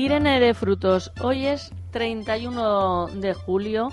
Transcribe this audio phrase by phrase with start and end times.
[0.00, 3.90] Irene de Frutos, hoy es 31 de julio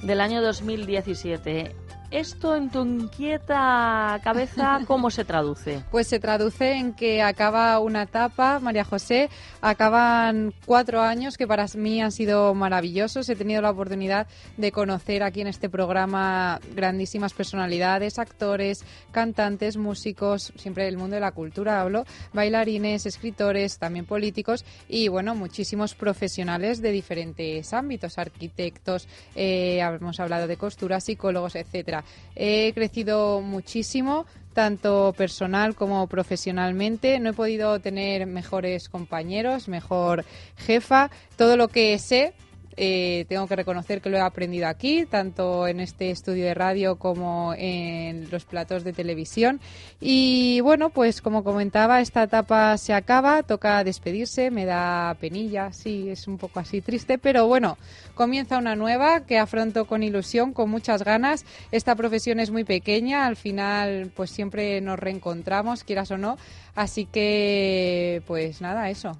[0.00, 1.74] del año 2017.
[2.10, 5.82] ¿Esto en tu inquieta cabeza cómo se traduce?
[5.90, 9.28] Pues se traduce en que acaba una etapa, María José,
[9.60, 13.28] acaban cuatro años que para mí han sido maravillosos.
[13.28, 20.52] He tenido la oportunidad de conocer aquí en este programa grandísimas personalidades, actores, cantantes, músicos,
[20.56, 26.80] siempre del mundo de la cultura hablo, bailarines, escritores, también políticos y bueno, muchísimos profesionales
[26.80, 31.95] de diferentes ámbitos, arquitectos, eh, hemos hablado de costura, psicólogos, etcétera.
[32.34, 37.18] He crecido muchísimo, tanto personal como profesionalmente.
[37.18, 40.24] No he podido tener mejores compañeros, mejor
[40.56, 41.10] jefa.
[41.36, 42.32] Todo lo que sé
[42.76, 46.96] eh, tengo que reconocer que lo he aprendido aquí, tanto en este estudio de radio
[46.96, 49.60] como en los platos de televisión.
[50.00, 56.10] Y bueno, pues como comentaba, esta etapa se acaba, toca despedirse, me da penilla, sí,
[56.10, 57.78] es un poco así triste, pero bueno,
[58.14, 61.44] comienza una nueva que afronto con ilusión, con muchas ganas.
[61.70, 66.36] Esta profesión es muy pequeña, al final pues siempre nos reencontramos, quieras o no.
[66.74, 69.16] Así que, pues nada, eso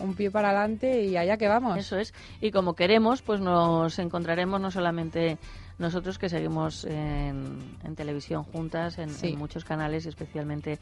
[0.00, 1.78] un pie para adelante y allá que vamos.
[1.78, 2.12] Eso es.
[2.40, 5.38] Y como queremos, pues nos encontraremos no solamente
[5.78, 9.28] nosotros que seguimos en, en televisión juntas, en, Sí.
[9.28, 10.78] en muchos canales, especialmente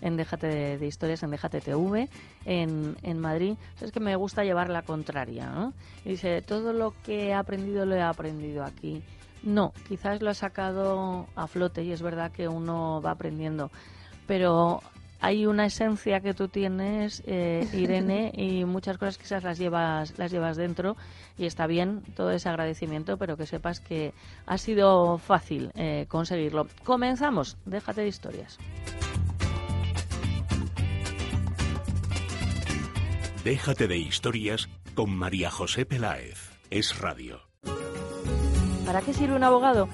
[0.00, 2.08] en Déjate de, de Historias, en Déjate TV,
[2.44, 3.56] en, en Madrid.
[3.80, 5.72] Es que me gusta llevar la contraria, ¿no?
[6.04, 9.02] Y dice, todo lo que he aprendido lo he aprendido aquí.
[9.42, 13.70] No, quizás lo ha sacado a flote y es verdad que uno va aprendiendo.
[14.26, 14.82] Pero
[15.20, 20.30] hay una esencia que tú tienes, eh, Irene, y muchas cosas quizás las llevas, las
[20.30, 20.96] llevas dentro
[21.36, 24.12] y está bien todo ese agradecimiento, pero que sepas que
[24.46, 26.68] ha sido fácil eh, conseguirlo.
[26.84, 28.58] Comenzamos, déjate de historias.
[33.44, 36.50] Déjate de historias con María José Peláez.
[36.70, 37.40] Es radio.
[38.84, 39.88] ¿Para qué sirve un abogado?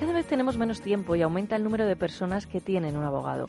[0.00, 3.48] Cada vez tenemos menos tiempo y aumenta el número de personas que tienen un abogado.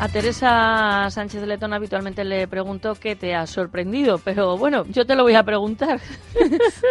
[0.00, 5.16] A Teresa Sánchez Letón habitualmente le pregunto qué te ha sorprendido, pero bueno, yo te
[5.16, 6.00] lo voy a preguntar.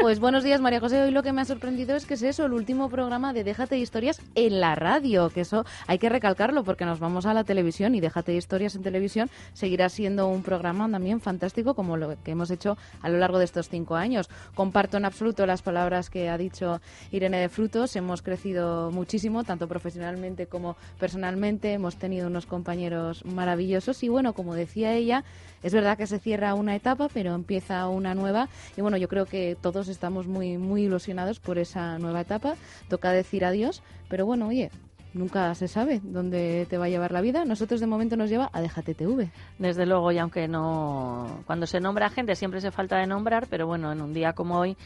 [0.02, 1.02] Pues buenos días, María José.
[1.02, 3.76] Hoy lo que me ha sorprendido es que es eso, el último programa de Déjate
[3.76, 7.44] de Historias en la radio, que eso hay que recalcarlo porque nos vamos a la
[7.44, 12.22] televisión y Déjate de Historias en televisión seguirá siendo un programa también fantástico como lo
[12.24, 14.30] que hemos hecho a lo largo de estos cinco años.
[14.54, 17.96] Comparto en absoluto las palabras que ha dicho Irene de Frutos.
[17.96, 21.74] Hemos crecido muchísimo, tanto profesionalmente como personalmente.
[21.74, 25.24] Hemos tenido unos compañeros maravillosos y bueno, como decía ella,
[25.64, 29.26] es verdad que se cierra una etapa, pero empieza una nueva y bueno, yo creo
[29.26, 32.56] que todos estamos muy muy ilusionados por esa nueva etapa.
[32.90, 34.72] Toca decir adiós, pero bueno, oye,
[35.14, 37.46] nunca se sabe dónde te va a llevar la vida.
[37.46, 39.30] Nosotros de momento nos lleva a Déjate TV.
[39.60, 41.44] Desde luego, y aunque no.
[41.46, 44.60] Cuando se nombra gente siempre se falta de nombrar, pero bueno, en un día como
[44.60, 44.78] hoy,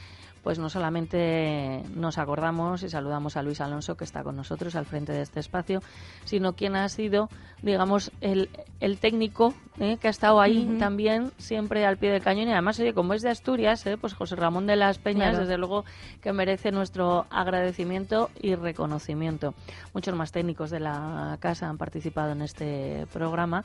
[0.44, 4.86] pues no solamente nos acordamos y saludamos a Luis Alonso, que está con nosotros al
[4.86, 5.82] frente de este espacio,
[6.26, 7.30] sino quien ha sido,
[7.62, 8.50] digamos, el,
[8.80, 9.98] el técnico ¿eh?
[9.98, 12.48] que ha estado ahí también, siempre al pie del cañón.
[12.48, 13.98] Y además, oye, como es de Asturias, ¿eh?
[13.98, 15.86] pues José Ramón de las Peñas, desde luego,
[16.22, 19.54] que merece nuestro agradecimiento y reconocimiento.
[19.94, 23.64] Muchos más técnicos de la casa han participado en este programa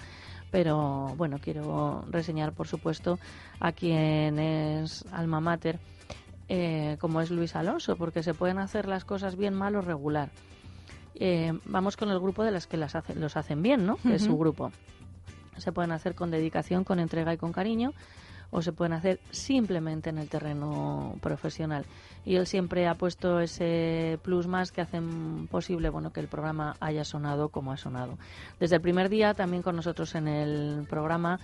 [0.48, 3.18] pero bueno, quiero reseñar, por supuesto,
[3.60, 5.78] a quien es alma mater
[6.48, 10.30] eh, como es Luis Alonso, porque se pueden hacer las cosas bien, mal o regular.
[11.14, 13.96] Eh, vamos con el grupo de las que las los hacen bien, ¿no?
[13.96, 14.70] Que es su grupo.
[15.56, 17.94] Se pueden hacer con dedicación, con entrega y con cariño,
[18.50, 21.84] o se pueden hacer simplemente en el terreno profesional.
[22.24, 26.76] Y él siempre ha puesto ese plus más que hacen posible bueno que el programa
[26.80, 28.18] haya sonado como ha sonado.
[28.60, 31.40] Desde el primer día también con nosotros en el programa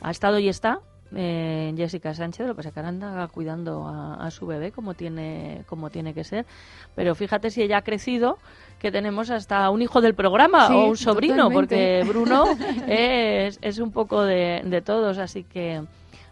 [0.00, 0.80] ha estado y está
[1.14, 5.90] eh, Jessica Sánchez, lo que pasa que anda cuidando a, su bebé como tiene, como
[5.90, 6.46] tiene que ser.
[6.94, 8.38] Pero fíjate si ella ha crecido,
[8.78, 12.44] que tenemos hasta un hijo del programa o un sobrino, porque Bruno
[12.88, 15.82] es, es un poco de, de todos, así que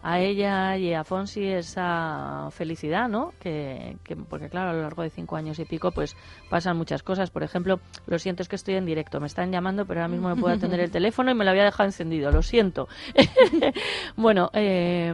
[0.03, 3.33] a ella y a Fonsi esa felicidad, ¿no?
[3.41, 3.97] Que,
[4.29, 6.17] porque claro, a lo largo de cinco años y pico, pues
[6.49, 7.31] pasan muchas cosas.
[7.31, 10.29] Por ejemplo, lo siento es que estoy en directo, me están llamando, pero ahora mismo
[10.29, 12.89] no puedo atender el teléfono y me lo había dejado encendido, lo siento.
[14.17, 15.13] bueno, eh,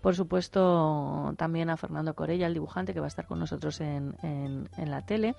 [0.00, 4.14] por supuesto, también a Fernando Corella, el dibujante, que va a estar con nosotros en,
[4.22, 5.34] en la tele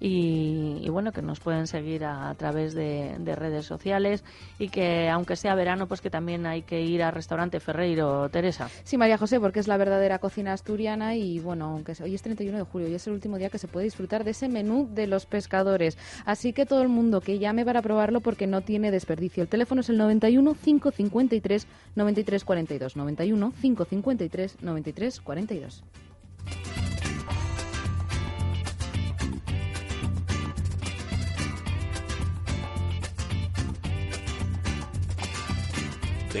[0.00, 4.24] y, bueno, que nos pueden seguir a, través de, redes sociales
[4.58, 8.68] y que aunque sea verano, pues que también hay que ir al restaurante Ferreiro, Teresa.
[8.82, 12.58] Sí, María José, porque es la verdadera cocina asturiana y bueno, aunque hoy es 31
[12.58, 15.06] de julio y es el último día que se puede disfrutar de ese menú de
[15.06, 15.96] los pescadores.
[16.24, 19.42] Así que todo el mundo que llame para probarlo porque no tiene desperdicio.
[19.42, 22.96] El teléfono es el 91 553 93 42.
[22.96, 25.84] 91 553 93 42.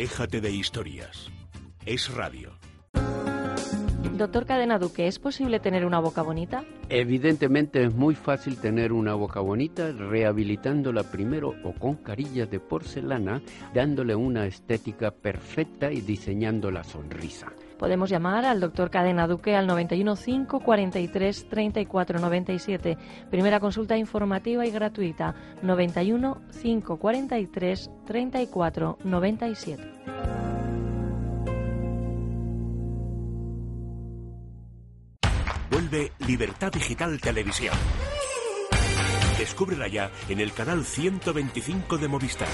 [0.00, 1.30] Déjate de historias.
[1.84, 2.52] Es radio.
[4.16, 6.64] Doctor Cadena Duque, ¿es posible tener una boca bonita?
[6.88, 13.42] Evidentemente es muy fácil tener una boca bonita rehabilitándola primero o con carillas de porcelana,
[13.74, 17.52] dándole una estética perfecta y diseñando la sonrisa.
[17.80, 22.98] Podemos llamar al doctor Cadena Duque al 915 43 34 97.
[23.30, 29.92] Primera consulta informativa y gratuita 91 543 34 97.
[35.70, 37.74] Vuelve Libertad Digital Televisión.
[39.38, 42.48] Descúbrela ya en el canal 125 de Movistar.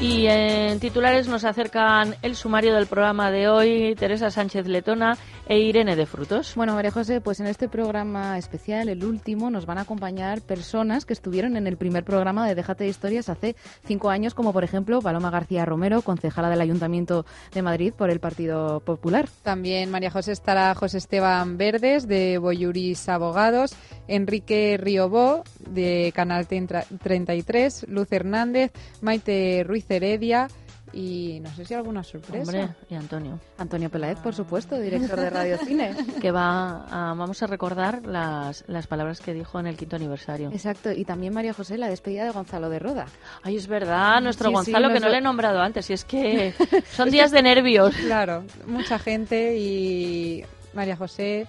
[0.00, 5.18] Y en titulares nos acercan el sumario del programa de hoy, Teresa Sánchez Letona
[5.48, 6.52] e Irene de Frutos.
[6.56, 11.06] Bueno, María José, pues en este programa especial, el último, nos van a acompañar personas
[11.06, 13.56] que estuvieron en el primer programa de Déjate de Historias hace
[13.86, 17.24] cinco años, como por ejemplo Paloma García Romero, concejala del Ayuntamiento
[17.54, 19.26] de Madrid por el Partido Popular.
[19.42, 23.74] También María José estará José Esteban Verdes de Boyuris Abogados,
[24.06, 30.48] Enrique Riobó de Canal 33, Luz Hernández, Maite Ruiz Heredia
[30.92, 32.40] y no sé si alguna sorpresa.
[32.40, 33.38] Hombre, y Antonio.
[33.58, 35.94] Antonio Peláez, por supuesto, director de Radio Cine.
[36.20, 40.50] que va a, vamos a recordar las, las palabras que dijo en el quinto aniversario.
[40.50, 43.06] Exacto, y también María José, la despedida de Gonzalo de Roda.
[43.42, 46.54] Ay, es verdad, nuestro Gonzalo, que no le he nombrado antes, y es que
[46.92, 47.94] son días de nervios.
[47.96, 51.46] Claro, mucha gente y María José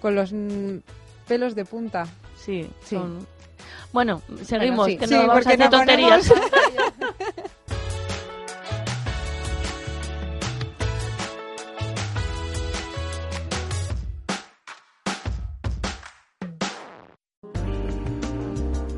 [0.00, 0.34] con los
[1.26, 2.06] pelos de punta.
[2.36, 2.98] Sí, sí.
[3.92, 6.32] Bueno, seguimos, que no vamos a hacer tonterías.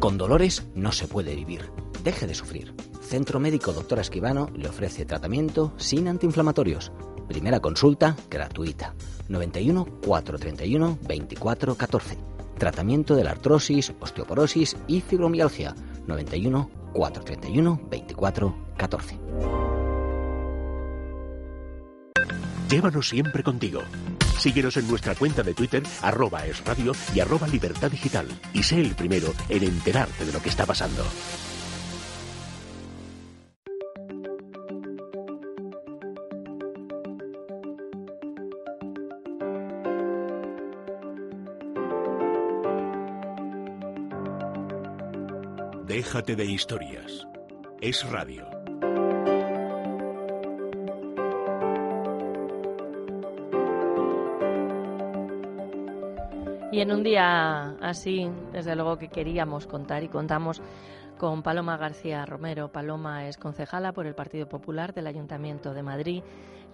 [0.07, 1.69] Con dolores no se puede vivir.
[2.05, 2.73] Deje de sufrir.
[3.01, 6.93] Centro Médico Doctor Esquivano le ofrece tratamiento sin antiinflamatorios.
[7.27, 8.95] Primera consulta gratuita.
[9.29, 12.19] 91 431 24 14
[12.57, 15.75] Tratamiento de la artrosis, osteoporosis y fibromialgia.
[16.07, 19.19] 91 431 24 14.
[22.71, 23.81] Llévanos siempre contigo.
[24.47, 28.29] Síguenos en nuestra cuenta de Twitter, arroba es radio y arroba libertad digital.
[28.55, 31.05] Y sé el primero en enterarte de lo que está pasando.
[45.89, 47.27] Déjate de historias.
[47.81, 48.56] Es radio.
[56.77, 60.61] Y en un día así, desde luego que queríamos contar y contamos
[61.17, 62.71] con Paloma García Romero.
[62.71, 66.23] Paloma es concejala por el Partido Popular del Ayuntamiento de Madrid,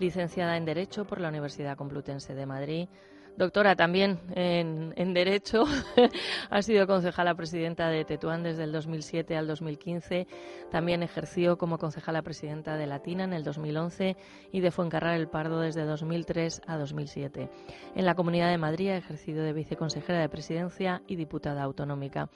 [0.00, 2.88] licenciada en Derecho por la Universidad Complutense de Madrid,
[3.36, 5.64] doctora también en, Derecho.
[6.50, 10.26] ha sido concejala presidenta de Tetuán desde el 2007 al 2015.
[10.70, 14.16] También ejerció como concejala presidenta de Latina en el 2011
[14.52, 17.50] y de Fuencarral el Pardo desde 2003 a 2007.
[17.94, 22.30] En la Comunidad de Madrid ha ejercido de viceconsejera de presidencia y diputada autonómica.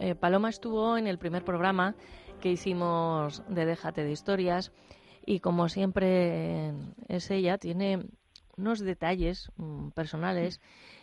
[0.00, 1.94] Eh, Paloma estuvo en el primer programa
[2.40, 4.72] que hicimos de Déjate de Historias
[5.26, 6.72] y como siempre
[7.08, 8.06] es ella, tiene
[8.58, 10.60] unos detalles mm, personales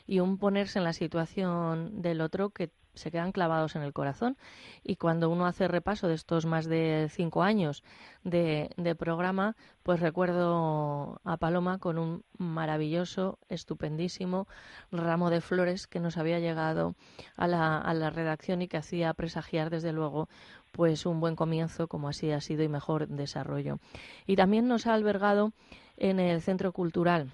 [0.07, 4.37] y un ponerse en la situación del otro que se quedan clavados en el corazón.
[4.83, 7.83] Y cuando uno hace repaso de estos más de cinco años
[8.23, 14.47] de, programa, pues recuerdo a Paloma con un maravilloso, estupendísimo
[14.91, 16.95] ramo de flores que nos había llegado
[17.35, 20.29] a la, a la redacción y que hacía presagiar, desde luego,
[20.71, 23.79] pues un buen comienzo, como así ha sido, y mejor desarrollo.
[24.25, 25.51] Y también nos ha albergado
[25.97, 27.29] en el Centro Cultural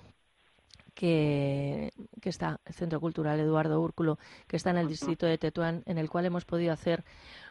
[1.01, 1.91] que,
[2.21, 6.11] está, el Centro Cultural Eduardo Úrculo, que está en el distrito de Tetuán, en el
[6.11, 7.03] cual hemos podido hacer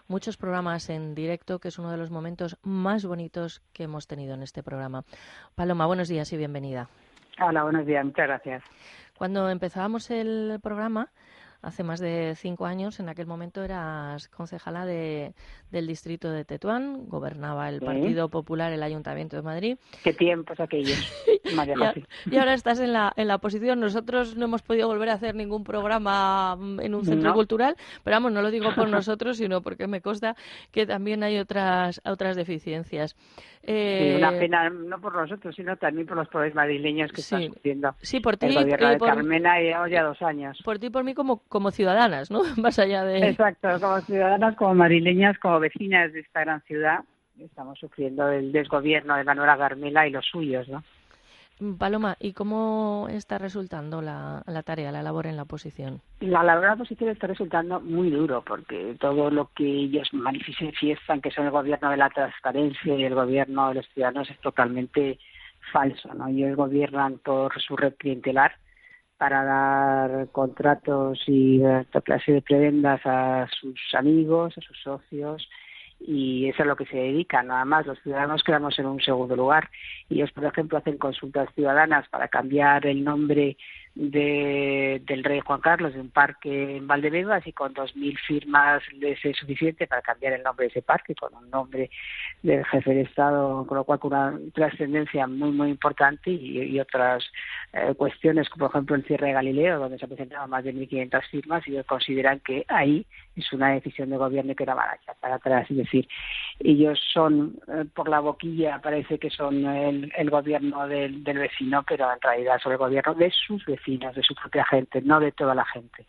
[0.06, 4.34] muchos programas en directo, que es uno de los momentos más bonitos que hemos tenido
[4.34, 5.02] en este programa.
[5.56, 6.88] Paloma, buenos días y bienvenida.
[7.44, 8.62] Hola, buenos días, muchas gracias.
[9.18, 11.08] Cuando empezábamos el programa,
[11.62, 13.00] hace más de cinco años.
[13.00, 15.34] En aquel momento eras concejala de,
[15.70, 19.78] del distrito de Tetuán, gobernaba el Partido Popular el Ayuntamiento de Madrid.
[20.02, 20.98] Qué tiempos aquellos,
[22.30, 23.80] y, ahora estás en la, en la posición.
[23.80, 28.16] Nosotros no hemos podido volver a hacer ningún programa mm, en un centro cultural, pero
[28.16, 30.36] vamos, no lo digo por nosotros, sino porque me consta
[30.70, 33.16] que también hay otras, otras deficiencias.
[33.62, 37.94] Eh, una pena, no por nosotros, sino también por los pobres madrileños que están sufriendo.
[38.00, 38.46] Sí, por ti.
[38.46, 40.58] El gobierno de Carmena llevamos ya dos años.
[40.64, 42.42] Por ti y por mí como, como ciudadanas, ¿no?
[42.56, 43.28] Más allá de...
[43.28, 47.00] Exacto, como ciudadanas, como madrileñas, como vecinas de esta gran ciudad,
[47.38, 50.82] estamos sufriendo el desgobierno de Manuela Carmela y los suyos, ¿no?
[51.78, 56.00] Paloma, ¿y cómo está resultando la, la, tarea, la labor en la oposición?
[56.20, 61.20] La labor en la oposición está resultando muy duro porque todo lo que ellos manifiestan
[61.20, 65.18] que son el gobierno de la transparencia y el gobierno de los ciudadanos es totalmente
[65.70, 66.14] falso.
[66.14, 66.28] ¿no?
[66.28, 68.56] Ellos gobiernan por su red clientelar
[69.18, 75.46] para dar contratos y toda clase de prebendas a sus amigos, a sus socios
[76.00, 77.86] y eso es lo que se dedica, nada más.
[77.86, 79.70] Los ciudadanos quedamos en un segundo lugar.
[80.08, 83.56] Ellos, por ejemplo, hacen consultas ciudadanas para cambiar el nombre
[83.94, 89.22] de, del rey Juan Carlos de un parque en Valdebebas y con 2.000 firmas les
[89.24, 91.90] es suficiente para cambiar el nombre de ese parque con un nombre
[92.42, 97.24] del jefe de Estado, con lo cual con una trascendencia muy, muy importante y, otras
[97.72, 101.22] eh, cuestiones, como por ejemplo el cierre de Galileo, donde se presentaban más de 1.500
[101.28, 103.04] firmas y ellos consideran que ahí
[103.36, 105.70] es una decisión de gobierno que no van a echar para atrás.
[105.70, 106.08] Es decir,
[106.60, 111.84] ellos son, eh, por la boquilla, parece que son el, el gobierno del, del vecino,
[111.86, 115.32] pero en realidad son el gobierno de sus vecinos de su propia gente, no de
[115.32, 116.06] toda la gente.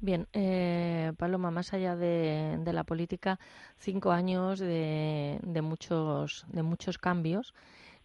[0.00, 3.38] Bien, eh, Paloma, más allá de, la política,
[3.76, 7.54] cinco años de, de, muchos, de muchos cambios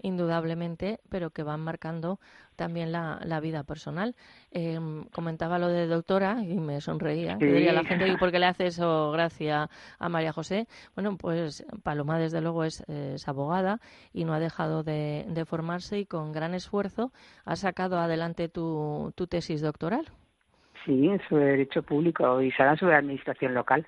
[0.02, 2.20] indudablemente, pero que van marcando
[2.56, 4.16] también la, la vida personal.
[4.52, 4.80] Eh,
[5.12, 7.36] comentaba lo de doctora y me sonreía.
[7.36, 10.68] diría la gente, ¿y por qué le hace eso gracia a María José?
[10.96, 12.84] Bueno, pues Paloma, desde luego, es,
[13.28, 13.80] abogada
[14.14, 17.12] y no ha dejado de, de, formarse y con gran esfuerzo
[17.46, 20.06] ha sacado adelante tu, tu tesis doctoral.
[20.86, 23.86] Sí, sobre derecho público y será sobre administración local.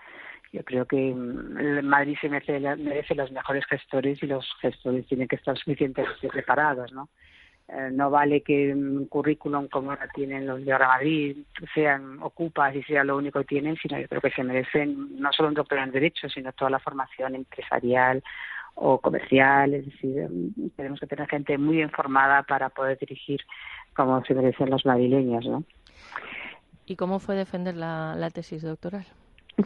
[0.52, 5.28] Yo creo que mm, Madrid se merece, merece los mejores gestores y los gestores tienen
[5.28, 7.10] que estar suficientemente preparados, ¿no?
[7.70, 11.38] Eh, no vale que un currículum como ahora tienen los de ahora Madrid
[11.74, 15.34] sean ocupas y sea lo único que tienen, sino yo creo que se merecen no
[15.34, 18.24] solo un doctorado en Derecho, sino toda la formación empresarial
[18.76, 23.42] o comercial, es decir, mm, tenemos que tener gente muy informada para poder dirigir
[23.94, 25.66] como se merecen los madrileños, ¿no?
[26.86, 29.06] ¿Y cómo fue defender la tesis doctoral?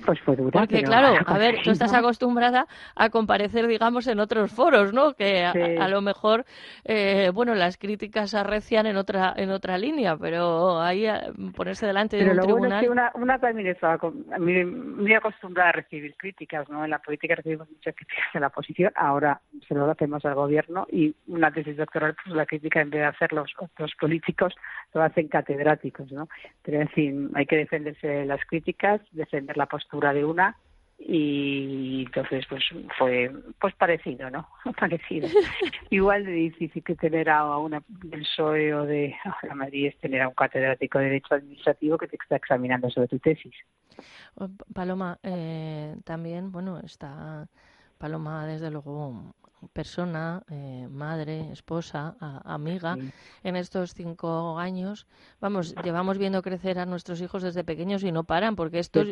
[0.06, 0.58] Pues fue dura.
[0.58, 5.14] Porque claro, a ver, tú estás acostumbrada a comparecer, digamos, en otros foros, ¿no?
[5.14, 6.46] Que a, lo mejor,
[6.86, 11.06] eh, bueno, las críticas arrecian en otra en otra línea, pero ahí
[11.56, 12.70] ponerse delante de un lo tribunal.
[12.70, 14.00] Bueno es que una, una también estaba
[14.40, 16.86] muy, acostumbrada a recibir críticas, ¿no?
[16.86, 20.88] En la política recibimos muchas críticas en la oposición, ahora se lo hacemos al gobierno
[20.90, 24.56] y una tesis doctoral, pues la crítica en vez de hacer los otros políticos,
[24.94, 26.30] lo hacen catedráticos, ¿no?
[26.64, 30.56] Pero en fin, hay que defenderse de las críticas, defender la postura de una
[31.04, 32.64] y entonces pues
[32.98, 34.48] fue pues parecido no
[34.80, 35.28] parecido.
[35.90, 40.22] Igual de difícil que tener a una del PSOE o de la Madrid es tener
[40.22, 43.54] a un catedrático de derecho administrativo que te está examinando sobre tu tesis.
[44.74, 47.48] Paloma eh, también bueno está
[47.98, 49.34] Paloma desde luego
[49.74, 52.96] persona, eh, madre, esposa, amiga,
[53.44, 55.08] en estos cinco años.
[55.40, 59.04] Vamos, llevamos viendo crecer a nuestros hijos desde pequeños y no paran, porque esto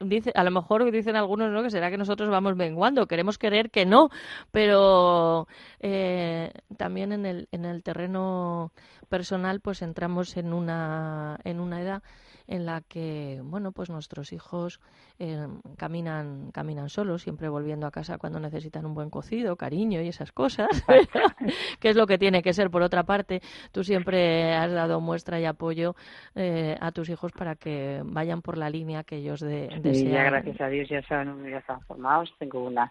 [0.00, 1.62] dice, a lo mejor dicen algunos, ¿no?
[1.62, 4.08] Que será que nosotros vamos menguando, queremos querer que no,
[4.50, 5.46] pero
[5.80, 8.72] eh, también en el, en el terreno
[9.08, 12.02] personal, pues entramos en una, en una edad
[12.46, 14.80] en la que, bueno, pues nuestros hijos
[15.18, 15.46] eh,
[15.76, 20.32] caminan, caminan solos, siempre volviendo a casa cuando necesitan un buen cocido, cariño y esas
[20.32, 20.68] cosas,
[21.80, 22.70] que es lo que tiene que ser.
[22.70, 23.40] Por otra parte,
[23.72, 25.94] tú siempre has dado muestra y apoyo
[26.34, 30.12] eh, a tus hijos para que vayan por la línea que ellos de, desean.
[30.12, 32.32] Ya, gracias a Dios ya están, ya están formados.
[32.38, 32.90] Tengo una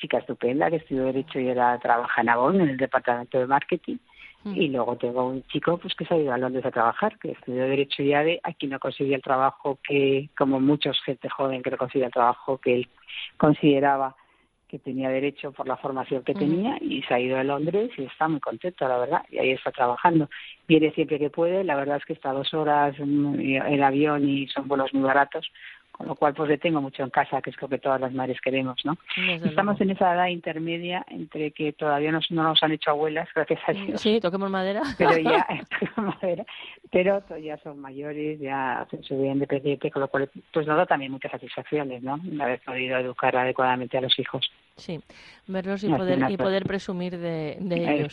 [0.00, 3.98] chica estupenda que estudió Derecho y ahora trabaja en Avon, en el departamento de marketing
[4.44, 4.56] Mm.
[4.56, 7.32] Y luego tengo un chico pues que se ha ido a Londres a trabajar, que
[7.32, 11.70] estudió Derecho y ADE, aquí no consiguió el trabajo que, como muchos gente joven que
[11.70, 12.88] no consigue el trabajo que él
[13.36, 14.16] consideraba
[14.72, 18.04] que tenía derecho por la formación que tenía y se ha ido a Londres y
[18.04, 20.30] está muy contento, la verdad, y ahí está trabajando.
[20.66, 24.46] Viene siempre que puede, la verdad es que está dos horas en el avión y
[24.48, 25.46] son vuelos muy baratos,
[26.02, 28.12] con lo cual pues le tengo mucho en casa, que es lo que todas las
[28.12, 28.98] madres queremos, ¿no?
[29.44, 33.72] Estamos en esa edad intermedia entre que todavía no nos han hecho abuelas, gracias a
[33.72, 34.00] Dios.
[34.00, 34.82] Sí, toquemos madera.
[34.98, 35.46] Pero ya,
[35.96, 36.44] madera,
[36.90, 40.86] pero ya son mayores, ya hacen su vida independiente, con lo cual pues nos da
[40.86, 42.18] también muchas satisfacciones, ¿no?
[42.40, 44.50] Haber podido educar adecuadamente a los hijos.
[44.74, 45.00] Sí,
[45.46, 48.12] verlos y poder, y poder presumir de, ellos.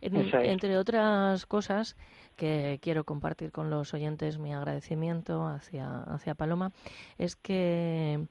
[0.00, 1.96] Entre otras cosas,
[2.32, 6.72] que quiero compartir con los oyentes mi agradecimiento hacia, hacia Paloma
[7.18, 8.26] es que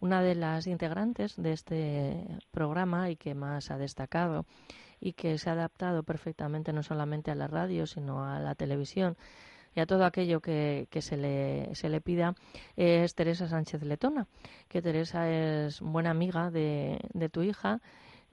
[0.00, 4.46] una de las integrantes de este programa y que más ha destacado
[5.00, 9.16] y que se ha adaptado perfectamente no solamente a la radio sino a la televisión
[9.74, 12.34] y a todo aquello que, que se, le, se le pida
[12.76, 14.26] es Teresa Sánchez Letona,
[14.68, 17.80] que Teresa es buena amiga de, de tu hija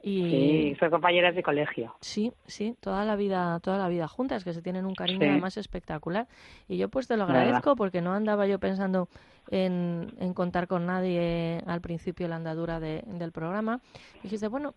[0.01, 1.95] y, sí, son compañeras de colegio.
[2.01, 5.57] Sí, sí, toda la vida, toda la vida juntas, que se tienen un cariño además
[5.57, 6.27] espectacular.
[6.67, 9.07] Y yo pues te lo agradezco porque no andaba yo pensando
[9.49, 13.79] en, en contar con nadie al principio la andadura de, del programa.
[14.23, 14.73] Dijiste, bueno,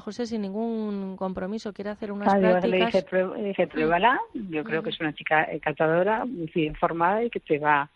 [0.00, 3.12] José, sin ningún compromiso, quiere hacer unas prácticas.
[3.12, 4.20] Le dije, pruébala.
[4.34, 7.88] Yo creo que es una chica encantadora, muy informada y que te va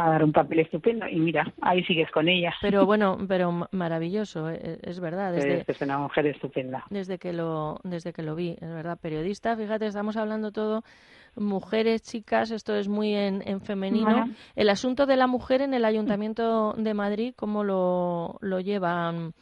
[0.00, 2.54] a dar un papel estupendo y mira, ahí sigues con ella.
[2.60, 5.32] Pero bueno, pero maravilloso, e, e, es, verdad.
[5.32, 6.84] Desde, es una mujer estupenda.
[6.90, 8.98] Desde que lo, desde que lo vi, es verdad.
[9.00, 10.82] Periodista, fíjate, estamos hablando todo
[11.36, 14.26] mujeres, chicas, esto es muy en, en femenino.
[14.56, 19.32] El asunto de la mujer en el Ayuntamiento de Madrid, ¿cómo lo, lo llevan?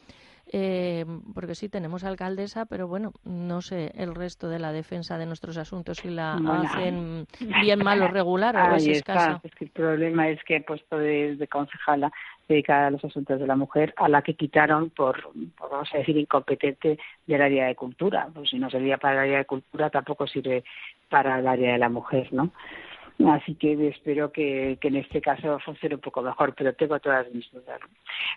[0.53, 5.27] Eh, porque sí tenemos alcaldesa, pero bueno, no sé el resto de la defensa de
[5.27, 7.27] nuestros asuntos si la hacen
[7.63, 9.41] bien, mal o regular o es escasa.
[9.61, 12.11] el problema es que he puesto de, de concejala
[12.49, 15.99] dedicada a los asuntos de la mujer, a la que quitaron por, por, vamos a
[15.99, 18.29] decir, incompetente del área de cultura.
[18.33, 20.65] Pues si no servía para el área de cultura, tampoco sirve
[21.11, 22.51] para el área de la mujer, ¿no?
[23.27, 27.51] Así que espero que, en este caso funcione un poco mejor, pero tengo todas mis
[27.51, 27.81] dudas.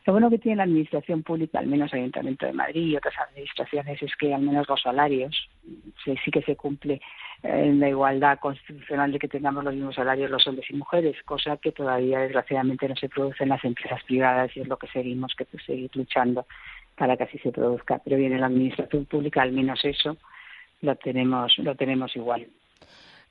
[0.08, 4.02] Lo bueno que tiene la Administración Pública, al menos Ayuntamiento de Madrid y otras administraciones,
[4.02, 5.50] es que al menos los salarios
[6.04, 7.00] sí, sí que se cumple
[7.44, 11.58] en la igualdad constitucional de que tengamos los mismos salarios los hombres y mujeres, cosa
[11.58, 15.36] que todavía desgraciadamente no se produce en las empresas privadas y es lo que seguimos
[15.36, 16.48] que seguir luchando
[16.96, 18.02] para que así se produzca.
[18.04, 20.18] Pero bien, en la Administración Pública al menos eso
[20.82, 22.48] lo tenemos, lo tenemos igual.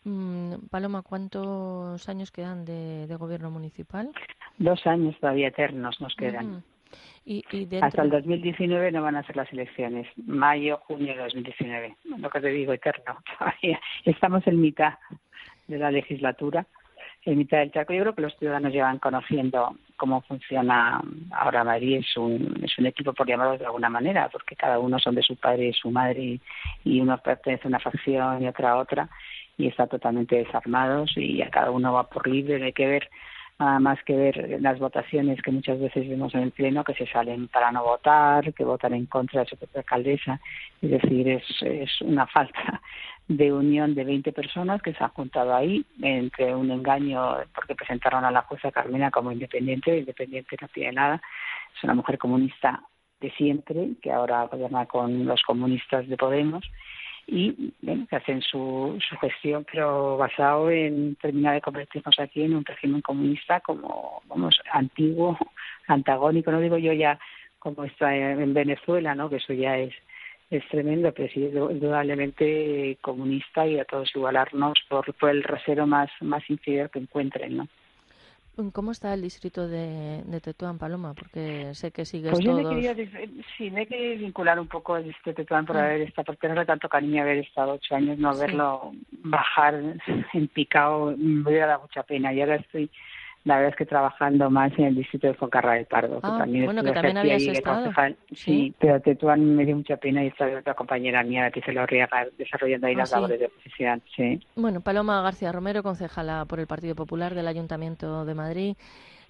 [0.05, 4.11] Mm, Paloma, ¿cuántos años quedan de, gobierno municipal?
[4.59, 6.63] Dos años todavía eternos nos quedan.
[7.25, 7.45] y,
[7.83, 10.09] Hasta el 2019 no van a ser las elecciones.
[10.17, 11.97] Mayo, junio de 2019.
[12.19, 13.19] Lo que te digo, eterno.
[13.39, 14.95] Todavía estamos en mitad
[15.69, 16.67] de la legislatura,
[17.27, 17.93] en mitad del charco.
[17.93, 21.99] Yo creo que los ciudadanos llevan conociendo cómo funciona ahora Madrid.
[21.99, 25.23] Es un, es un equipo, por llamarlo de alguna manera, porque cada uno son de
[25.23, 26.41] su padre y su madre y,
[26.85, 29.11] y uno pertenece a una facción y otra a otra
[29.61, 32.63] y está totalmente desarmados y a cada uno va por libre.
[32.65, 33.11] Hay que ver,
[33.59, 37.07] nada más que ver las votaciones que muchas veces vemos en el Pleno, que se
[37.07, 40.41] salen para no votar, que votan en contra de su propia alcaldesa.
[40.81, 42.81] Es decir, es, es una falta
[43.29, 48.25] de unión de 20 personas que se han juntado ahí entre un engaño porque presentaron
[48.25, 51.23] a la jueza Carmena como independiente, independiente no tiene nada,
[51.77, 52.83] es una mujer comunista
[53.21, 56.65] de siempre que ahora gobierna con los comunistas de Podemos
[57.31, 62.57] y bueno, que hacen su, su gestión, pero basado en terminar de convertirnos aquí en
[62.57, 65.39] un régimen comunista como, vamos, antiguo,
[65.87, 67.19] antagónico, no digo yo ya
[67.61, 69.29] como está en Venezuela, ¿no?
[69.29, 69.95] Que eso ya es
[70.51, 76.11] es tremendo, pero sí, indudablemente comunista y a todos igualarnos por, por el rasero más,
[76.21, 77.69] más inferior que encuentren, ¿no?
[78.73, 81.15] ¿Cómo está el distrito de, de Tetuán, Paloma?
[81.15, 82.95] Porque sé que sigues pues yo me quería,
[83.57, 85.79] sí, me he querido vincular un poco al distrito de Tetuán por mm.
[85.79, 88.93] haber estado, por tenerle tanto cariño haber estado ocho años, no verlo
[89.23, 89.75] bajar
[90.33, 92.33] en picado, me hubiera dado mucha pena.
[92.33, 92.91] Y ahora estoy
[93.45, 96.39] la verdad es que trabajando más en el distrito de Foncarra del Pardo, que ah,
[96.39, 97.91] también bueno, que también habías estado.
[98.33, 101.87] Sí, pero Tetuán me dio mucha pena y está otra compañera mía, que se lo
[101.87, 104.03] riega, desarrollando ahí ah, las labores de oposición.
[104.15, 104.41] Sí.
[104.57, 108.77] Bueno, Paloma García Romero, concejala por el Partido Popular del Ayuntamiento de Madrid.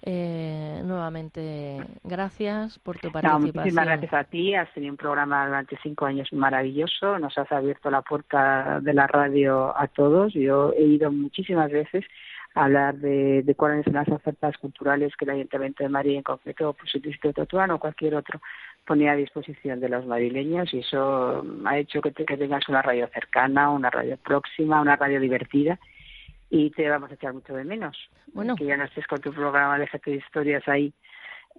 [0.03, 3.55] Eh, nuevamente, gracias por tu participación.
[3.55, 4.55] muchísimas gracias a ti.
[4.55, 7.19] Has tenido un programa durante cinco años maravilloso.
[7.19, 10.33] Nos has abierto la puerta de la radio a todos.
[10.33, 12.03] Yo he ido muchísimas veces
[12.53, 16.73] hablar de, de, cuáles son las ofertas culturales que el Ayuntamiento de Madrid, en concreto
[16.73, 18.41] pues el Distrito de Tetuán o cualquier otro,
[18.85, 23.07] ponía a disposición de los madrileños y eso ha hecho que, que tengas una radio
[23.13, 25.79] cercana, una radio próxima, una radio divertida
[26.49, 27.97] y te vamos a echar mucho de menos.
[28.33, 28.55] Bueno.
[28.55, 30.93] Que ya no estés con tu programa de de historias ahí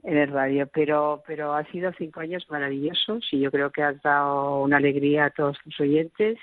[0.04, 4.00] en el radio, pero pero ha sido cinco años maravillosos y yo creo que has
[4.02, 6.38] dado una alegría a todos tus oyentes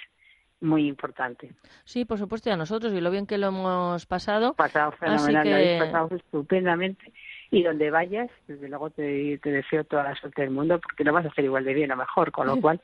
[0.62, 1.52] muy importante.
[1.86, 4.54] Sí, por supuesto, y a nosotros, y lo bien que lo hemos pasado.
[4.54, 5.78] Pasado fenomenal, que...
[5.80, 7.12] pasado estupendamente.
[7.52, 11.26] Y donde vayas, desde luego te, deseo toda la suerte del mundo, porque lo vas
[11.26, 12.80] a hacer igual de bien o mejor, con lo cual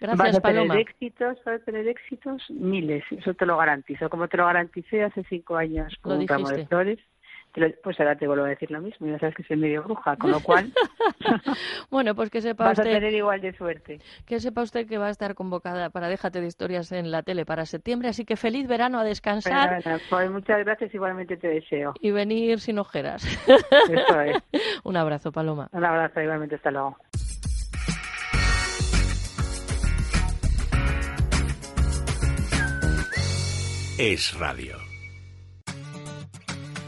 [0.00, 4.08] Gracias, vas a tener éxitos, vas a tener éxitos miles, eso te lo garantizo.
[4.08, 6.98] Como te lo garanticé hace cinco años con un ramo de flores
[7.82, 10.30] pues ahora te vuelvo a decir lo mismo, ya sabes que soy medio bruja, con
[10.30, 10.72] lo cual
[11.90, 14.00] bueno, pues que sepa vas usted, a tener igual de suerte.
[14.26, 17.44] Que sepa usted que va a estar convocada para Déjate de historias en la tele
[17.44, 19.82] para septiembre, así que feliz verano a descansar.
[20.08, 21.94] pues muchas gracias, igualmente te deseo.
[22.00, 23.24] Y venir sin ojeras.
[23.46, 24.36] Eso es.
[24.84, 25.68] Un abrazo, Paloma.
[25.72, 26.96] Un abrazo, igualmente, hasta luego.
[33.98, 34.77] Es radio.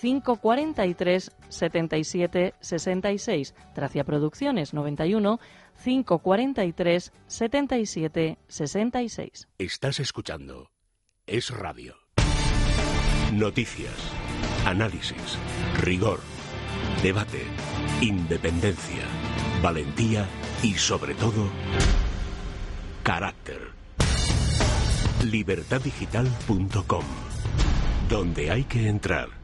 [0.00, 3.54] 543 77 66.
[3.74, 5.40] Tracia Producciones 91
[5.82, 9.48] 543 77 66.
[9.58, 10.70] Estás escuchando
[11.26, 11.96] Es Radio.
[13.32, 13.94] Noticias,
[14.64, 15.38] análisis,
[15.80, 16.20] rigor,
[17.02, 17.42] debate,
[18.00, 19.02] independencia,
[19.62, 20.26] valentía
[20.62, 21.48] y sobre todo,
[23.02, 23.72] carácter.
[25.24, 27.04] Libertaddigital.com,
[28.08, 29.43] donde hay que entrar.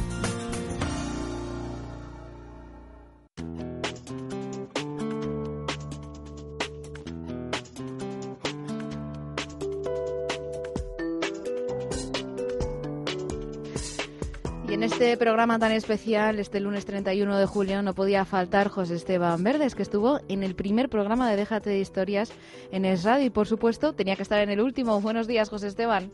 [14.81, 19.43] En este programa tan especial, este lunes 31 de julio, no podía faltar José Esteban
[19.43, 22.33] Verdes, que estuvo en el primer programa de Déjate de Historias
[22.71, 24.99] en Es Radio y, por supuesto, tenía que estar en el último.
[24.99, 26.09] Buenos días, José Esteban.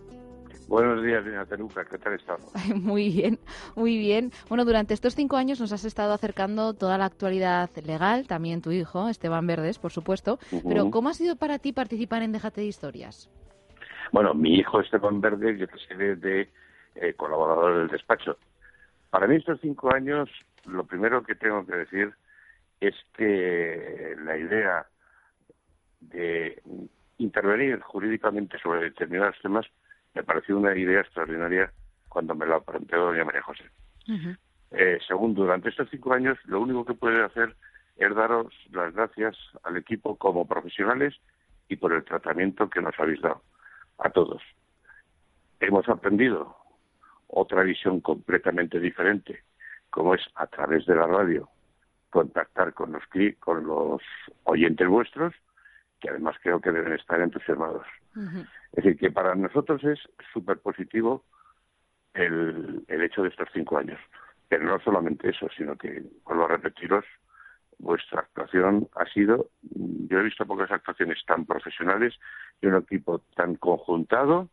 [0.68, 2.52] Buenos días, Lina Teruca, ¿qué tal estamos?
[2.76, 3.40] Muy bien,
[3.78, 4.32] muy bien.
[4.50, 8.72] Bueno, durante estos cinco años nos has estado acercando toda la actualidad legal, también tu
[8.72, 10.40] hijo, Esteban Verdes, por supuesto.
[10.68, 13.30] Pero, ¿cómo ha sido para ti participar en Déjate de Historias?
[14.12, 16.50] Bueno, mi hijo Esteban Verdes, yo te de
[16.96, 18.38] eh, colaborador del despacho.
[19.10, 20.30] Para mí estos cinco años,
[20.66, 22.14] lo primero que tengo que decir
[22.80, 24.86] es que la idea
[26.00, 26.62] de
[27.18, 29.66] intervenir jurídicamente sobre determinados temas
[30.14, 31.72] me pareció una idea extraordinaria
[32.10, 33.64] cuando me lo planteó doña María José.
[34.72, 37.56] eh, segundo, durante estos cinco años lo único que puedo hacer
[37.98, 41.16] es daros las gracias al equipo como profesionales
[41.70, 43.42] y por el tratamiento que nos habéis dado
[43.98, 44.42] a todos.
[45.60, 46.57] Hemos aprendido
[47.28, 49.44] otra visión completamente diferente,
[49.90, 51.50] como es a través de la radio
[52.10, 53.04] contactar con los
[53.40, 54.02] con los
[54.44, 55.34] oyentes vuestros,
[56.00, 57.86] que además creo que deben estar entusiasmados.
[58.72, 60.00] Es decir, que para nosotros es
[60.34, 61.24] súper positivo
[62.14, 64.00] el, el hecho de estos cinco años.
[64.50, 67.06] Pero no solamente eso, sino que, vuelvo a repetiros,
[67.80, 72.16] vuestra actuación ha sido, yo he visto pocas actuaciones tan profesionales
[72.62, 74.50] y un equipo tan conjuntado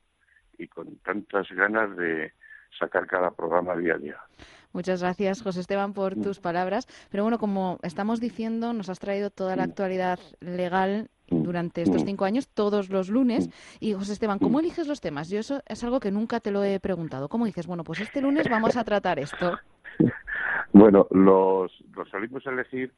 [0.59, 2.33] y con tantas ganas de
[2.79, 4.17] sacar cada programa día a día.
[4.73, 6.89] Muchas gracias, José Esteban, por tus palabras.
[7.11, 12.25] Pero bueno, como estamos diciendo, nos has traído toda la actualidad legal durante estos cinco
[12.25, 13.49] años, todos los lunes.
[13.79, 15.31] Y José Esteban, ¿cómo eliges los temas?
[15.31, 17.29] Yo eso es algo que nunca te lo he preguntado.
[17.29, 19.59] ¿Cómo dices, bueno, pues este lunes vamos a tratar esto?
[20.73, 22.93] Bueno, los, los salimos a elegir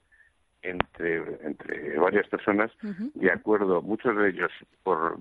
[0.62, 4.50] entre, entre varias personas, de acuerdo, muchos de ellos
[4.82, 5.18] por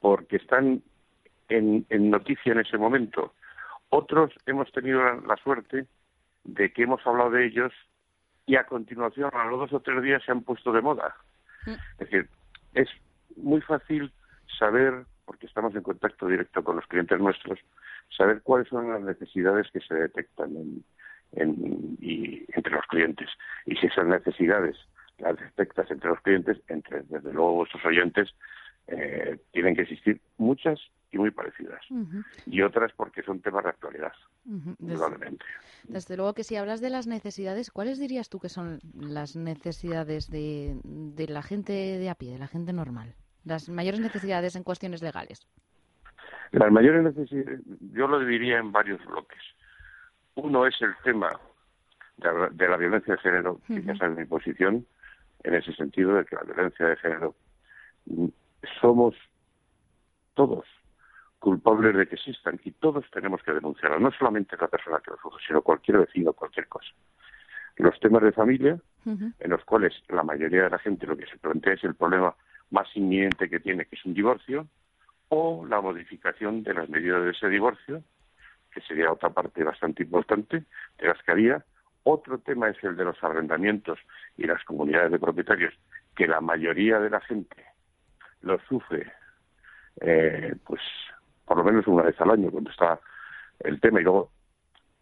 [0.00, 0.82] porque están
[1.48, 3.34] en, en noticia en ese momento.
[3.90, 5.86] Otros hemos tenido la, suerte
[6.44, 7.72] de que hemos hablado de ellos
[8.46, 11.14] y a continuación, a los dos o tres días, se han puesto de moda.
[11.66, 11.70] Mm.
[11.70, 12.28] Es decir,
[12.74, 12.88] es
[13.36, 14.12] muy fácil
[14.58, 17.58] saber, porque estamos en contacto directo con los clientes nuestros,
[18.16, 20.50] saber cuáles son las necesidades que se detectan
[21.32, 23.28] en, y entre los clientes.
[23.66, 24.76] Y si esas necesidades
[25.18, 28.34] las detectas entre los clientes, entre desde luego vuestros oyentes,
[28.88, 30.78] eh, tienen que existir muchas
[31.12, 31.80] y muy parecidas.
[32.46, 34.12] Y otras porque son temas de actualidad,
[34.78, 35.44] probablemente.
[35.84, 40.30] Desde, luego que si hablas de las necesidades, ¿cuáles dirías tú que son las necesidades
[40.30, 43.14] de, de la gente de a pie, de la gente normal?
[43.44, 45.46] Las mayores necesidades en cuestiones legales.
[46.52, 47.60] Las mayores necesidades,
[47.92, 49.40] yo lo dividiría en varios bloques.
[50.34, 51.30] Uno es el tema
[52.16, 54.86] de, la violencia de género, que ya sabes mi posición,
[55.44, 57.34] en ese sentido de que la violencia de género
[58.06, 58.26] mm,
[58.80, 59.14] somos
[60.34, 60.66] todos
[61.38, 65.16] culpables de que existan y todos tenemos que denunciarlo, no solamente la persona que lo
[65.18, 66.90] sufre, sino cualquier vecino, cualquier cosa.
[67.76, 71.38] Los temas de familia, en los cuales la mayoría de la gente lo que se
[71.38, 72.34] plantea es el problema
[72.70, 74.66] más inminente que tiene, que es un divorcio,
[75.28, 78.02] o la modificación de las medidas de ese divorcio,
[78.72, 80.64] que sería otra parte bastante importante
[80.98, 81.64] de las que había.
[82.02, 83.98] Otro tema es el de los arrendamientos
[84.36, 85.74] y las comunidades de propietarios,
[86.14, 87.64] que la mayoría de la gente
[88.42, 89.12] lo sufre,
[90.00, 90.80] eh, pues
[91.46, 93.00] por lo menos una vez al año, cuando está
[93.60, 94.00] el tema.
[94.00, 94.30] Y luego,